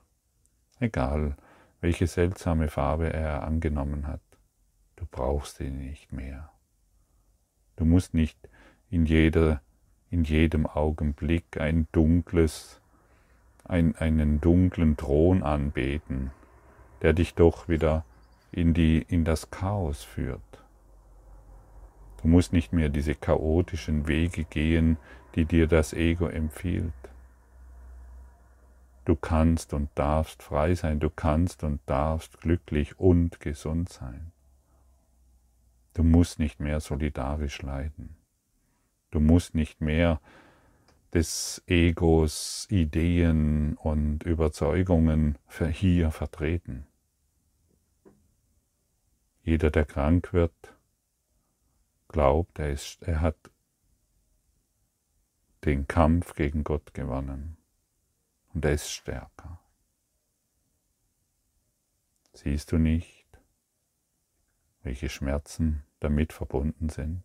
egal 0.78 1.36
welche 1.80 2.06
seltsame 2.06 2.68
Farbe 2.68 3.12
er 3.12 3.42
angenommen 3.42 4.06
hat, 4.06 4.20
du 5.02 5.08
brauchst 5.10 5.58
ihn 5.58 5.78
nicht 5.78 6.12
mehr. 6.12 6.50
Du 7.74 7.84
musst 7.84 8.14
nicht 8.14 8.38
in 8.88 9.04
jeder 9.04 9.60
in 10.10 10.24
jedem 10.24 10.66
Augenblick 10.66 11.58
ein 11.58 11.88
dunkles, 11.90 12.80
ein, 13.64 13.96
einen 13.96 14.40
dunklen 14.40 14.96
Thron 14.96 15.42
anbeten, 15.42 16.30
der 17.00 17.14
dich 17.14 17.34
doch 17.34 17.66
wieder 17.66 18.04
in, 18.52 18.74
die, 18.74 18.98
in 19.08 19.24
das 19.24 19.50
Chaos 19.50 20.04
führt. 20.04 20.40
Du 22.20 22.28
musst 22.28 22.52
nicht 22.52 22.74
mehr 22.74 22.90
diese 22.90 23.14
chaotischen 23.14 24.06
Wege 24.06 24.44
gehen, 24.44 24.98
die 25.34 25.46
dir 25.46 25.66
das 25.66 25.94
Ego 25.94 26.26
empfiehlt. 26.26 26.92
Du 29.06 29.16
kannst 29.16 29.72
und 29.72 29.88
darfst 29.94 30.42
frei 30.42 30.74
sein, 30.74 31.00
du 31.00 31.08
kannst 31.08 31.64
und 31.64 31.80
darfst 31.86 32.40
glücklich 32.42 33.00
und 33.00 33.40
gesund 33.40 33.88
sein. 33.88 34.31
Du 35.94 36.02
musst 36.02 36.38
nicht 36.38 36.60
mehr 36.60 36.80
solidarisch 36.80 37.60
leiden. 37.62 38.16
Du 39.10 39.20
musst 39.20 39.54
nicht 39.54 39.80
mehr 39.80 40.20
des 41.12 41.62
Egos 41.66 42.66
Ideen 42.70 43.76
und 43.76 44.22
Überzeugungen 44.22 45.36
hier 45.72 46.10
vertreten. 46.10 46.86
Jeder, 49.42 49.70
der 49.70 49.84
krank 49.84 50.32
wird, 50.32 50.74
glaubt, 52.08 52.58
er, 52.58 52.70
ist, 52.70 53.02
er 53.02 53.20
hat 53.20 53.36
den 55.64 55.86
Kampf 55.86 56.34
gegen 56.34 56.64
Gott 56.64 56.94
gewonnen 56.94 57.58
und 58.54 58.64
er 58.64 58.72
ist 58.72 58.90
stärker. 58.90 59.60
Siehst 62.32 62.72
du 62.72 62.78
nicht, 62.78 63.21
welche 64.82 65.08
Schmerzen 65.08 65.82
damit 66.00 66.32
verbunden 66.32 66.88
sind? 66.88 67.22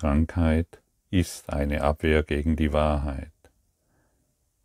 Krankheit 0.00 0.80
ist 1.10 1.52
eine 1.52 1.82
Abwehr 1.82 2.22
gegen 2.22 2.56
die 2.56 2.72
Wahrheit. 2.72 3.32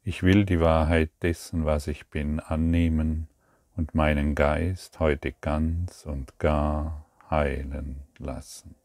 Ich 0.04 0.24
will 0.24 0.46
die 0.46 0.62
Wahrheit 0.62 1.12
dessen, 1.24 1.66
was 1.66 1.88
ich 1.88 2.08
bin, 2.08 2.40
annehmen 2.40 3.28
und 3.76 3.94
meinen 3.96 4.36
Geist 4.36 5.00
heute 5.02 5.34
ganz 5.42 6.06
und 6.06 6.40
gar 6.40 7.06
heilen 7.30 8.04
lassen. 8.18 8.76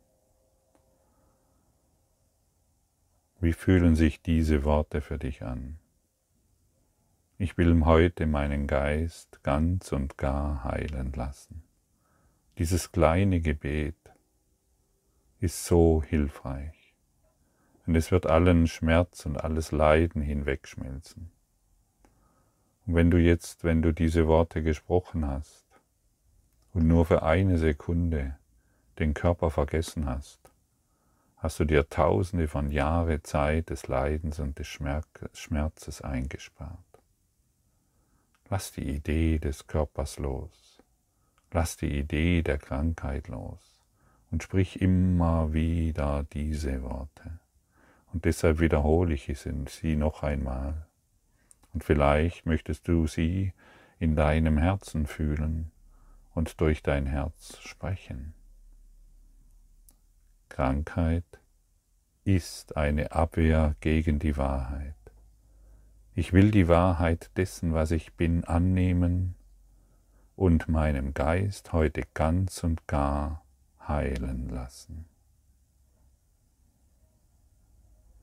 Wie 3.43 3.55
fühlen 3.55 3.97
sich 3.97 4.21
diese 4.21 4.65
Worte 4.65 5.01
für 5.01 5.17
dich 5.17 5.43
an? 5.43 5.79
Ich 7.39 7.57
will 7.57 7.87
heute 7.87 8.27
meinen 8.27 8.67
Geist 8.67 9.43
ganz 9.43 9.93
und 9.93 10.19
gar 10.19 10.63
heilen 10.63 11.15
lassen. 11.15 11.63
Dieses 12.59 12.93
kleine 12.93 13.41
Gebet 13.41 13.97
ist 15.39 15.65
so 15.65 16.03
hilfreich. 16.03 16.95
Und 17.87 17.95
es 17.95 18.11
wird 18.11 18.27
allen 18.27 18.67
Schmerz 18.67 19.25
und 19.25 19.39
alles 19.39 19.73
Leiden 19.73 20.21
hinwegschmelzen. 20.21 21.31
Und 22.85 22.95
wenn 22.95 23.11
du 23.11 23.17
jetzt, 23.17 23.65
wenn 23.65 23.81
du 23.81 23.93
diese 23.95 24.27
Worte 24.27 24.63
gesprochen 24.63 25.27
hast 25.27 25.65
und 26.75 26.87
nur 26.87 27.07
für 27.07 27.23
eine 27.23 27.57
Sekunde 27.57 28.37
den 28.99 29.15
Körper 29.15 29.49
vergessen 29.51 30.05
hast, 30.05 30.50
hast 31.41 31.59
du 31.59 31.65
dir 31.65 31.89
tausende 31.89 32.49
von 32.49 32.71
Jahre 32.71 33.23
Zeit 33.23 33.71
des 33.71 33.89
Leidens 33.89 34.39
und 34.41 34.59
des 34.59 34.67
Schmerzes 34.69 36.03
eingespart. 36.03 36.79
Lass 38.51 38.73
die 38.73 38.97
Idee 38.97 39.39
des 39.39 39.67
Körpers 39.67 40.19
los. 40.19 40.83
Lass 41.51 41.79
die 41.79 41.99
Idee 41.99 42.43
der 42.43 42.59
Krankheit 42.59 43.29
los 43.29 43.81
und 44.31 44.43
sprich 44.43 44.83
immer 44.83 45.55
wieder 45.55 46.27
diese 46.33 46.83
Worte. 46.83 47.39
Und 48.13 48.27
deshalb 48.27 48.61
wiederhole 48.61 49.15
ich 49.15 49.33
sie 49.39 49.97
noch 49.97 50.23
einmal. 50.23 50.87
Und 51.73 51.85
vielleicht 51.85 52.45
möchtest 52.45 52.87
du 52.87 53.07
sie 53.07 53.55
in 53.99 54.15
deinem 54.15 54.59
Herzen 54.59 55.07
fühlen 55.07 55.71
und 56.35 56.61
durch 56.61 56.83
dein 56.83 57.07
Herz 57.07 57.59
sprechen. 57.63 58.35
Krankheit 60.51 61.25
ist 62.25 62.77
eine 62.77 63.13
Abwehr 63.13 63.75
gegen 63.81 64.19
die 64.19 64.37
Wahrheit. 64.37 64.95
Ich 66.15 66.35
will 66.35 66.51
die 66.51 66.69
Wahrheit 66.69 67.31
dessen, 67.39 67.73
was 67.73 67.93
ich 67.93 68.13
bin, 68.13 68.45
annehmen 68.45 69.37
und 70.37 70.69
meinem 70.69 71.15
Geist 71.15 71.73
heute 71.73 72.03
ganz 72.13 72.63
und 72.63 72.87
gar 72.87 73.43
heilen 73.89 74.51
lassen. 74.51 75.07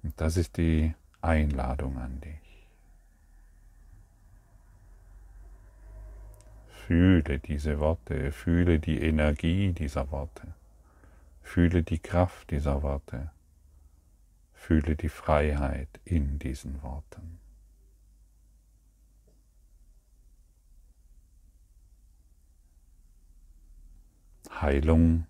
Und 0.04 0.20
das 0.22 0.38
ist 0.38 0.58
die 0.58 0.94
Einladung 1.22 1.98
an 1.98 2.22
dich. 2.22 2.70
Fühle 6.88 7.40
diese 7.40 7.80
Worte, 7.80 8.32
fühle 8.32 8.80
die 8.80 9.02
Energie 9.02 9.74
dieser 9.74 10.10
Worte, 10.12 10.54
fühle 11.48 11.82
die 11.82 12.00
Kraft 12.00 12.52
dieser 12.52 12.84
Worte, 12.84 13.32
fühle 14.54 14.96
die 14.96 15.10
Freiheit 15.10 15.88
in 16.04 16.38
diesen 16.40 16.84
Worten. 16.84 17.40
Heilung 24.62 25.26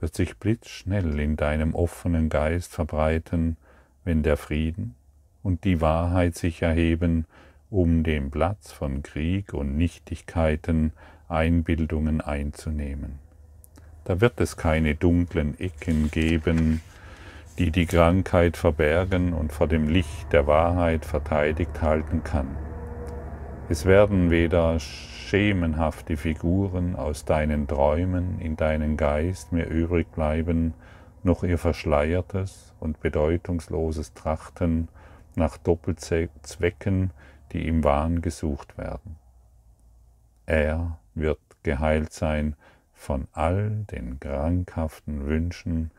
wird 0.00 0.14
sich 0.14 0.36
blitzschnell 0.36 1.18
in 1.18 1.36
deinem 1.36 1.74
offenen 1.74 2.28
Geist 2.28 2.72
verbreiten, 2.72 3.56
wenn 4.04 4.22
der 4.22 4.36
Frieden 4.36 4.94
und 5.42 5.64
die 5.64 5.80
Wahrheit 5.80 6.36
sich 6.36 6.62
erheben, 6.62 7.26
um 7.70 8.04
den 8.04 8.30
Platz 8.30 8.70
von 8.70 9.02
Krieg 9.02 9.54
und 9.54 9.76
Nichtigkeiten, 9.76 10.92
Einbildungen 11.26 12.20
einzunehmen. 12.20 13.23
Da 14.04 14.20
wird 14.20 14.40
es 14.40 14.56
keine 14.56 14.94
dunklen 14.94 15.58
Ecken 15.58 16.10
geben, 16.10 16.82
die 17.58 17.70
die 17.70 17.86
Krankheit 17.86 18.56
verbergen 18.56 19.32
und 19.32 19.52
vor 19.52 19.68
dem 19.68 19.88
Licht 19.88 20.32
der 20.32 20.46
Wahrheit 20.46 21.04
verteidigt 21.04 21.80
halten 21.80 22.22
kann. 22.24 22.56
Es 23.68 23.86
werden 23.86 24.30
weder 24.30 24.78
schemenhafte 24.78 26.18
Figuren 26.18 26.96
aus 26.96 27.24
deinen 27.24 27.66
Träumen 27.66 28.38
in 28.40 28.56
deinen 28.56 28.96
Geist 28.98 29.52
mehr 29.52 29.70
übrig 29.70 30.10
bleiben, 30.12 30.74
noch 31.22 31.42
ihr 31.42 31.56
verschleiertes 31.56 32.74
und 32.80 33.00
bedeutungsloses 33.00 34.12
Trachten 34.12 34.88
nach 35.34 35.56
Doppelzwecken, 35.56 37.10
die 37.52 37.66
im 37.66 37.82
Wahn 37.84 38.20
gesucht 38.20 38.76
werden. 38.76 39.16
Er 40.44 40.98
wird 41.14 41.38
geheilt 41.62 42.12
sein 42.12 42.54
von 43.04 43.28
all 43.32 43.84
den 43.90 44.18
krankhaften 44.18 45.26
Wünschen, 45.26 45.90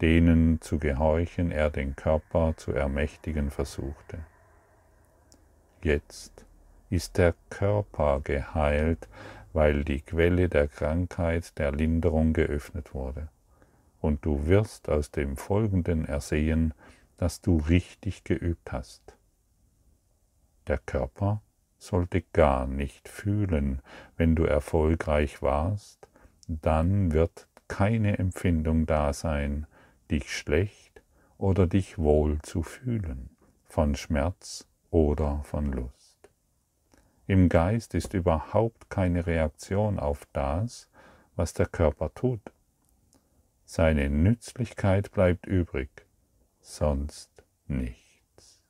denen 0.00 0.60
zu 0.60 0.78
gehorchen 0.78 1.50
er 1.50 1.70
den 1.70 1.96
Körper 1.96 2.54
zu 2.56 2.70
ermächtigen 2.70 3.50
versuchte. 3.50 4.20
Jetzt 5.82 6.46
ist 6.88 7.18
der 7.18 7.34
Körper 7.50 8.20
geheilt, 8.22 9.08
weil 9.52 9.82
die 9.82 10.02
Quelle 10.02 10.48
der 10.48 10.68
Krankheit 10.68 11.58
der 11.58 11.72
Linderung 11.72 12.32
geöffnet 12.32 12.94
wurde. 12.94 13.28
Und 14.00 14.24
du 14.24 14.46
wirst 14.46 14.88
aus 14.88 15.10
dem 15.10 15.36
Folgenden 15.36 16.04
ersehen, 16.04 16.74
dass 17.16 17.40
du 17.40 17.56
richtig 17.56 18.22
geübt 18.22 18.70
hast. 18.70 19.16
Der 20.68 20.78
Körper 20.78 21.42
sollte 21.78 22.22
gar 22.32 22.68
nicht 22.68 23.08
fühlen, 23.08 23.82
wenn 24.16 24.36
du 24.36 24.44
erfolgreich 24.44 25.42
warst, 25.42 26.06
dann 26.60 27.12
wird 27.12 27.46
keine 27.68 28.18
Empfindung 28.18 28.86
da 28.86 29.12
sein, 29.12 29.66
dich 30.10 30.36
schlecht 30.36 31.02
oder 31.38 31.66
dich 31.66 31.98
wohl 31.98 32.40
zu 32.42 32.62
fühlen, 32.62 33.30
von 33.64 33.94
Schmerz 33.94 34.66
oder 34.90 35.42
von 35.44 35.72
Lust. 35.72 36.18
Im 37.26 37.48
Geist 37.48 37.94
ist 37.94 38.14
überhaupt 38.14 38.90
keine 38.90 39.26
Reaktion 39.26 39.98
auf 39.98 40.26
das, 40.32 40.88
was 41.34 41.54
der 41.54 41.66
Körper 41.66 42.12
tut. 42.14 42.40
Seine 43.64 44.10
Nützlichkeit 44.10 45.12
bleibt 45.12 45.46
übrig, 45.46 45.88
sonst 46.60 47.30
nichts. 47.66 48.60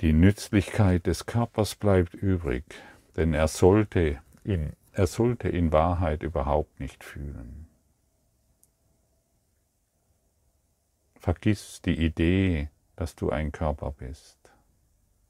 Die 0.00 0.12
Nützlichkeit 0.12 1.06
des 1.06 1.26
Körpers 1.26 1.74
bleibt 1.74 2.14
übrig, 2.14 2.64
denn 3.16 3.34
er 3.34 3.48
sollte 3.48 4.20
in, 4.44 4.72
er 4.98 5.06
sollte 5.06 5.48
in 5.48 5.70
Wahrheit 5.70 6.24
überhaupt 6.24 6.80
nicht 6.80 7.04
fühlen. 7.04 7.68
Vergiss 11.14 11.80
die 11.82 12.04
Idee, 12.04 12.68
dass 12.96 13.14
du 13.14 13.30
ein 13.30 13.52
Körper 13.52 13.92
bist. 13.92 14.36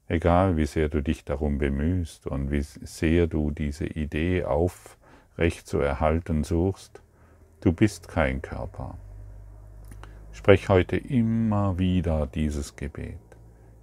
egal 0.07 0.57
wie 0.57 0.65
sehr 0.65 0.89
du 0.89 1.03
dich 1.03 1.23
darum 1.23 1.59
bemühst 1.59 2.25
und 2.25 2.49
wie 2.49 2.63
sehr 2.63 3.27
du 3.27 3.51
diese 3.51 3.85
Idee 3.85 4.43
aufrecht 4.43 5.67
zu 5.67 5.77
erhalten 5.77 6.43
suchst, 6.43 7.03
du 7.61 7.71
bist 7.71 8.07
kein 8.07 8.41
Körper. 8.41 8.97
Sprech 10.31 10.67
heute 10.69 10.97
immer 10.97 11.77
wieder 11.77 12.25
dieses 12.25 12.75
Gebet. 12.75 13.19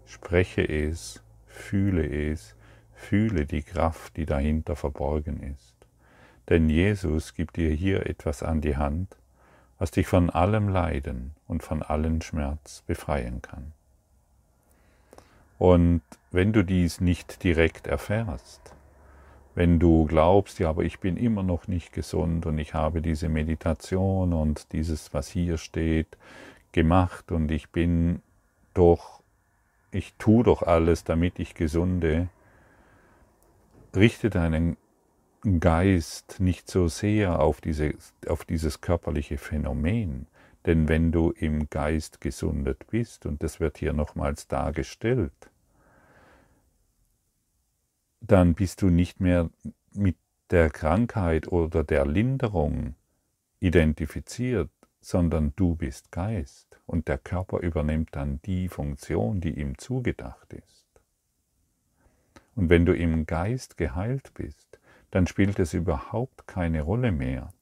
Spreche 0.04 0.68
es, 0.68 1.22
fühle 1.46 2.04
es, 2.32 2.56
fühle 2.92 3.46
die 3.46 3.62
Kraft, 3.62 4.16
die 4.16 4.26
dahinter 4.26 4.74
verborgen 4.74 5.40
ist. 5.44 5.75
Denn 6.48 6.68
Jesus 6.68 7.34
gibt 7.34 7.56
dir 7.56 7.70
hier 7.70 8.06
etwas 8.06 8.42
an 8.42 8.60
die 8.60 8.76
Hand, 8.76 9.16
was 9.78 9.90
dich 9.90 10.06
von 10.06 10.30
allem 10.30 10.68
Leiden 10.68 11.34
und 11.46 11.62
von 11.62 11.82
allen 11.82 12.22
Schmerz 12.22 12.82
befreien 12.86 13.42
kann. 13.42 13.72
Und 15.58 16.02
wenn 16.30 16.52
du 16.52 16.64
dies 16.64 17.00
nicht 17.00 17.42
direkt 17.42 17.86
erfährst, 17.86 18.74
wenn 19.54 19.78
du 19.78 20.04
glaubst, 20.04 20.58
ja, 20.58 20.68
aber 20.68 20.84
ich 20.84 21.00
bin 21.00 21.16
immer 21.16 21.42
noch 21.42 21.66
nicht 21.66 21.92
gesund 21.92 22.44
und 22.44 22.58
ich 22.58 22.74
habe 22.74 23.00
diese 23.00 23.30
Meditation 23.30 24.34
und 24.34 24.72
dieses, 24.72 25.14
was 25.14 25.28
hier 25.28 25.56
steht, 25.56 26.18
gemacht 26.72 27.32
und 27.32 27.50
ich 27.50 27.70
bin 27.70 28.20
doch, 28.74 29.22
ich 29.92 30.12
tue 30.18 30.44
doch 30.44 30.62
alles, 30.62 31.04
damit 31.04 31.38
ich 31.38 31.54
gesunde, 31.54 32.28
richte 33.94 34.28
deinen 34.28 34.76
Geist 35.60 36.40
nicht 36.40 36.68
so 36.68 36.88
sehr 36.88 37.38
auf, 37.38 37.60
diese, 37.60 37.94
auf 38.26 38.44
dieses 38.44 38.80
körperliche 38.80 39.38
Phänomen, 39.38 40.26
denn 40.66 40.88
wenn 40.88 41.12
du 41.12 41.30
im 41.30 41.70
Geist 41.70 42.20
gesundet 42.20 42.88
bist, 42.88 43.26
und 43.26 43.42
das 43.44 43.60
wird 43.60 43.78
hier 43.78 43.92
nochmals 43.92 44.48
dargestellt, 44.48 45.32
dann 48.20 48.54
bist 48.54 48.82
du 48.82 48.90
nicht 48.90 49.20
mehr 49.20 49.48
mit 49.92 50.16
der 50.50 50.68
Krankheit 50.68 51.46
oder 51.46 51.84
der 51.84 52.04
Linderung 52.06 52.96
identifiziert, 53.60 54.70
sondern 55.00 55.52
du 55.54 55.76
bist 55.76 56.10
Geist 56.10 56.80
und 56.86 57.06
der 57.06 57.18
Körper 57.18 57.60
übernimmt 57.60 58.08
dann 58.12 58.40
die 58.44 58.68
Funktion, 58.68 59.40
die 59.40 59.60
ihm 59.60 59.78
zugedacht 59.78 60.52
ist. 60.52 60.84
Und 62.56 62.68
wenn 62.68 62.84
du 62.84 62.96
im 62.96 63.26
Geist 63.26 63.76
geheilt 63.76 64.32
bist, 64.34 64.80
dann 65.10 65.26
spielt 65.26 65.58
es 65.58 65.74
überhaupt 65.74 66.46
keine 66.46 66.82
Rolle 66.82 67.12
mehr, 67.12 67.52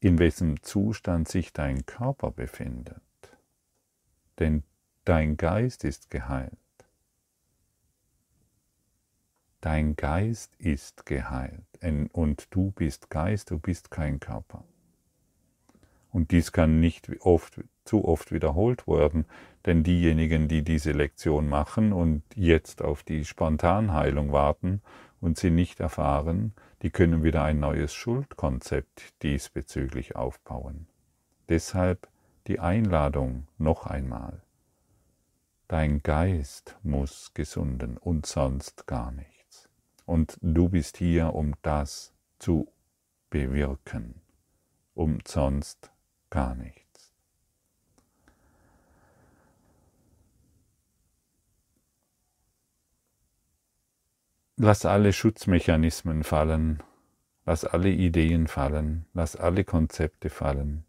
in 0.00 0.18
welchem 0.18 0.62
Zustand 0.62 1.28
sich 1.28 1.52
dein 1.52 1.84
Körper 1.86 2.30
befindet. 2.30 3.02
Denn 4.38 4.62
dein 5.04 5.36
Geist 5.36 5.84
ist 5.84 6.10
geheilt. 6.10 6.56
Dein 9.60 9.94
Geist 9.94 10.56
ist 10.56 11.04
geheilt 11.04 11.66
und 12.12 12.46
du 12.50 12.70
bist 12.70 13.10
Geist, 13.10 13.50
du 13.50 13.58
bist 13.58 13.90
kein 13.90 14.18
Körper. 14.18 14.64
Und 16.12 16.30
dies 16.30 16.50
kann 16.52 16.80
nicht 16.80 17.10
oft, 17.20 17.60
zu 17.84 18.04
oft 18.04 18.32
wiederholt 18.32 18.88
werden, 18.88 19.26
denn 19.66 19.84
diejenigen, 19.84 20.48
die 20.48 20.62
diese 20.62 20.92
Lektion 20.92 21.48
machen 21.48 21.92
und 21.92 22.22
jetzt 22.34 22.82
auf 22.82 23.02
die 23.02 23.24
Spontanheilung 23.24 24.32
warten 24.32 24.80
und 25.20 25.38
sie 25.38 25.50
nicht 25.50 25.80
erfahren, 25.80 26.54
die 26.82 26.90
können 26.90 27.22
wieder 27.22 27.42
ein 27.44 27.60
neues 27.60 27.92
Schuldkonzept 27.92 29.22
diesbezüglich 29.22 30.16
aufbauen. 30.16 30.86
Deshalb 31.48 32.08
die 32.46 32.58
Einladung 32.58 33.46
noch 33.58 33.86
einmal. 33.86 34.42
Dein 35.68 36.02
Geist 36.02 36.76
muss 36.82 37.32
gesunden 37.34 37.96
und 37.96 38.26
sonst 38.26 38.86
gar 38.86 39.12
nicht. 39.12 39.68
Und 40.04 40.36
du 40.40 40.68
bist 40.68 40.96
hier, 40.96 41.34
um 41.34 41.54
das 41.62 42.12
zu 42.38 42.72
bewirken, 43.28 44.20
umsonst 44.94 45.92
gar 46.30 46.56
nichts. 46.56 46.79
Lass 54.62 54.84
alle 54.84 55.14
Schutzmechanismen 55.14 56.22
fallen, 56.22 56.82
lass 57.46 57.64
alle 57.64 57.88
Ideen 57.88 58.46
fallen, 58.46 59.06
lass 59.14 59.34
alle 59.34 59.64
Konzepte 59.64 60.28
fallen, 60.28 60.84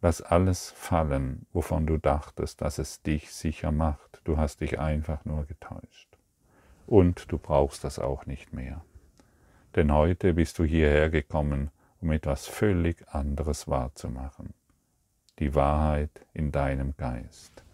lass 0.00 0.22
alles 0.22 0.70
fallen, 0.70 1.44
wovon 1.52 1.86
du 1.86 1.98
dachtest, 1.98 2.62
dass 2.62 2.78
es 2.78 3.02
dich 3.02 3.30
sicher 3.30 3.72
macht. 3.72 4.22
Du 4.24 4.38
hast 4.38 4.62
dich 4.62 4.78
einfach 4.78 5.22
nur 5.26 5.44
getäuscht 5.44 6.16
und 6.86 7.30
du 7.30 7.36
brauchst 7.36 7.84
das 7.84 7.98
auch 7.98 8.24
nicht 8.24 8.54
mehr. 8.54 8.82
Denn 9.76 9.92
heute 9.92 10.32
bist 10.32 10.58
du 10.58 10.64
hierher 10.64 11.10
gekommen, 11.10 11.70
um 12.00 12.10
etwas 12.10 12.46
völlig 12.46 13.06
anderes 13.10 13.68
wahrzumachen. 13.68 14.54
Die 15.40 15.54
Wahrheit 15.54 16.24
in 16.32 16.52
deinem 16.52 16.96
Geist. 16.96 17.64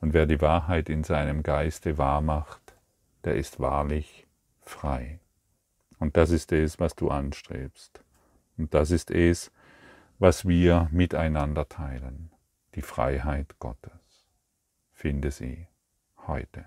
Und 0.00 0.12
wer 0.12 0.26
die 0.26 0.40
Wahrheit 0.40 0.88
in 0.88 1.04
seinem 1.04 1.44
Geiste 1.44 1.98
wahrmacht, 1.98 2.74
der 3.22 3.36
ist 3.36 3.60
wahrlich 3.60 4.25
frei. 4.68 5.20
Und 5.98 6.16
das 6.16 6.30
ist 6.30 6.52
es, 6.52 6.78
was 6.78 6.94
du 6.94 7.10
anstrebst. 7.10 8.02
Und 8.58 8.74
das 8.74 8.90
ist 8.90 9.10
es, 9.10 9.50
was 10.18 10.46
wir 10.46 10.88
miteinander 10.92 11.68
teilen. 11.68 12.30
Die 12.74 12.82
Freiheit 12.82 13.58
Gottes. 13.58 14.28
Finde 14.92 15.30
sie 15.30 15.68
heute. 16.26 16.66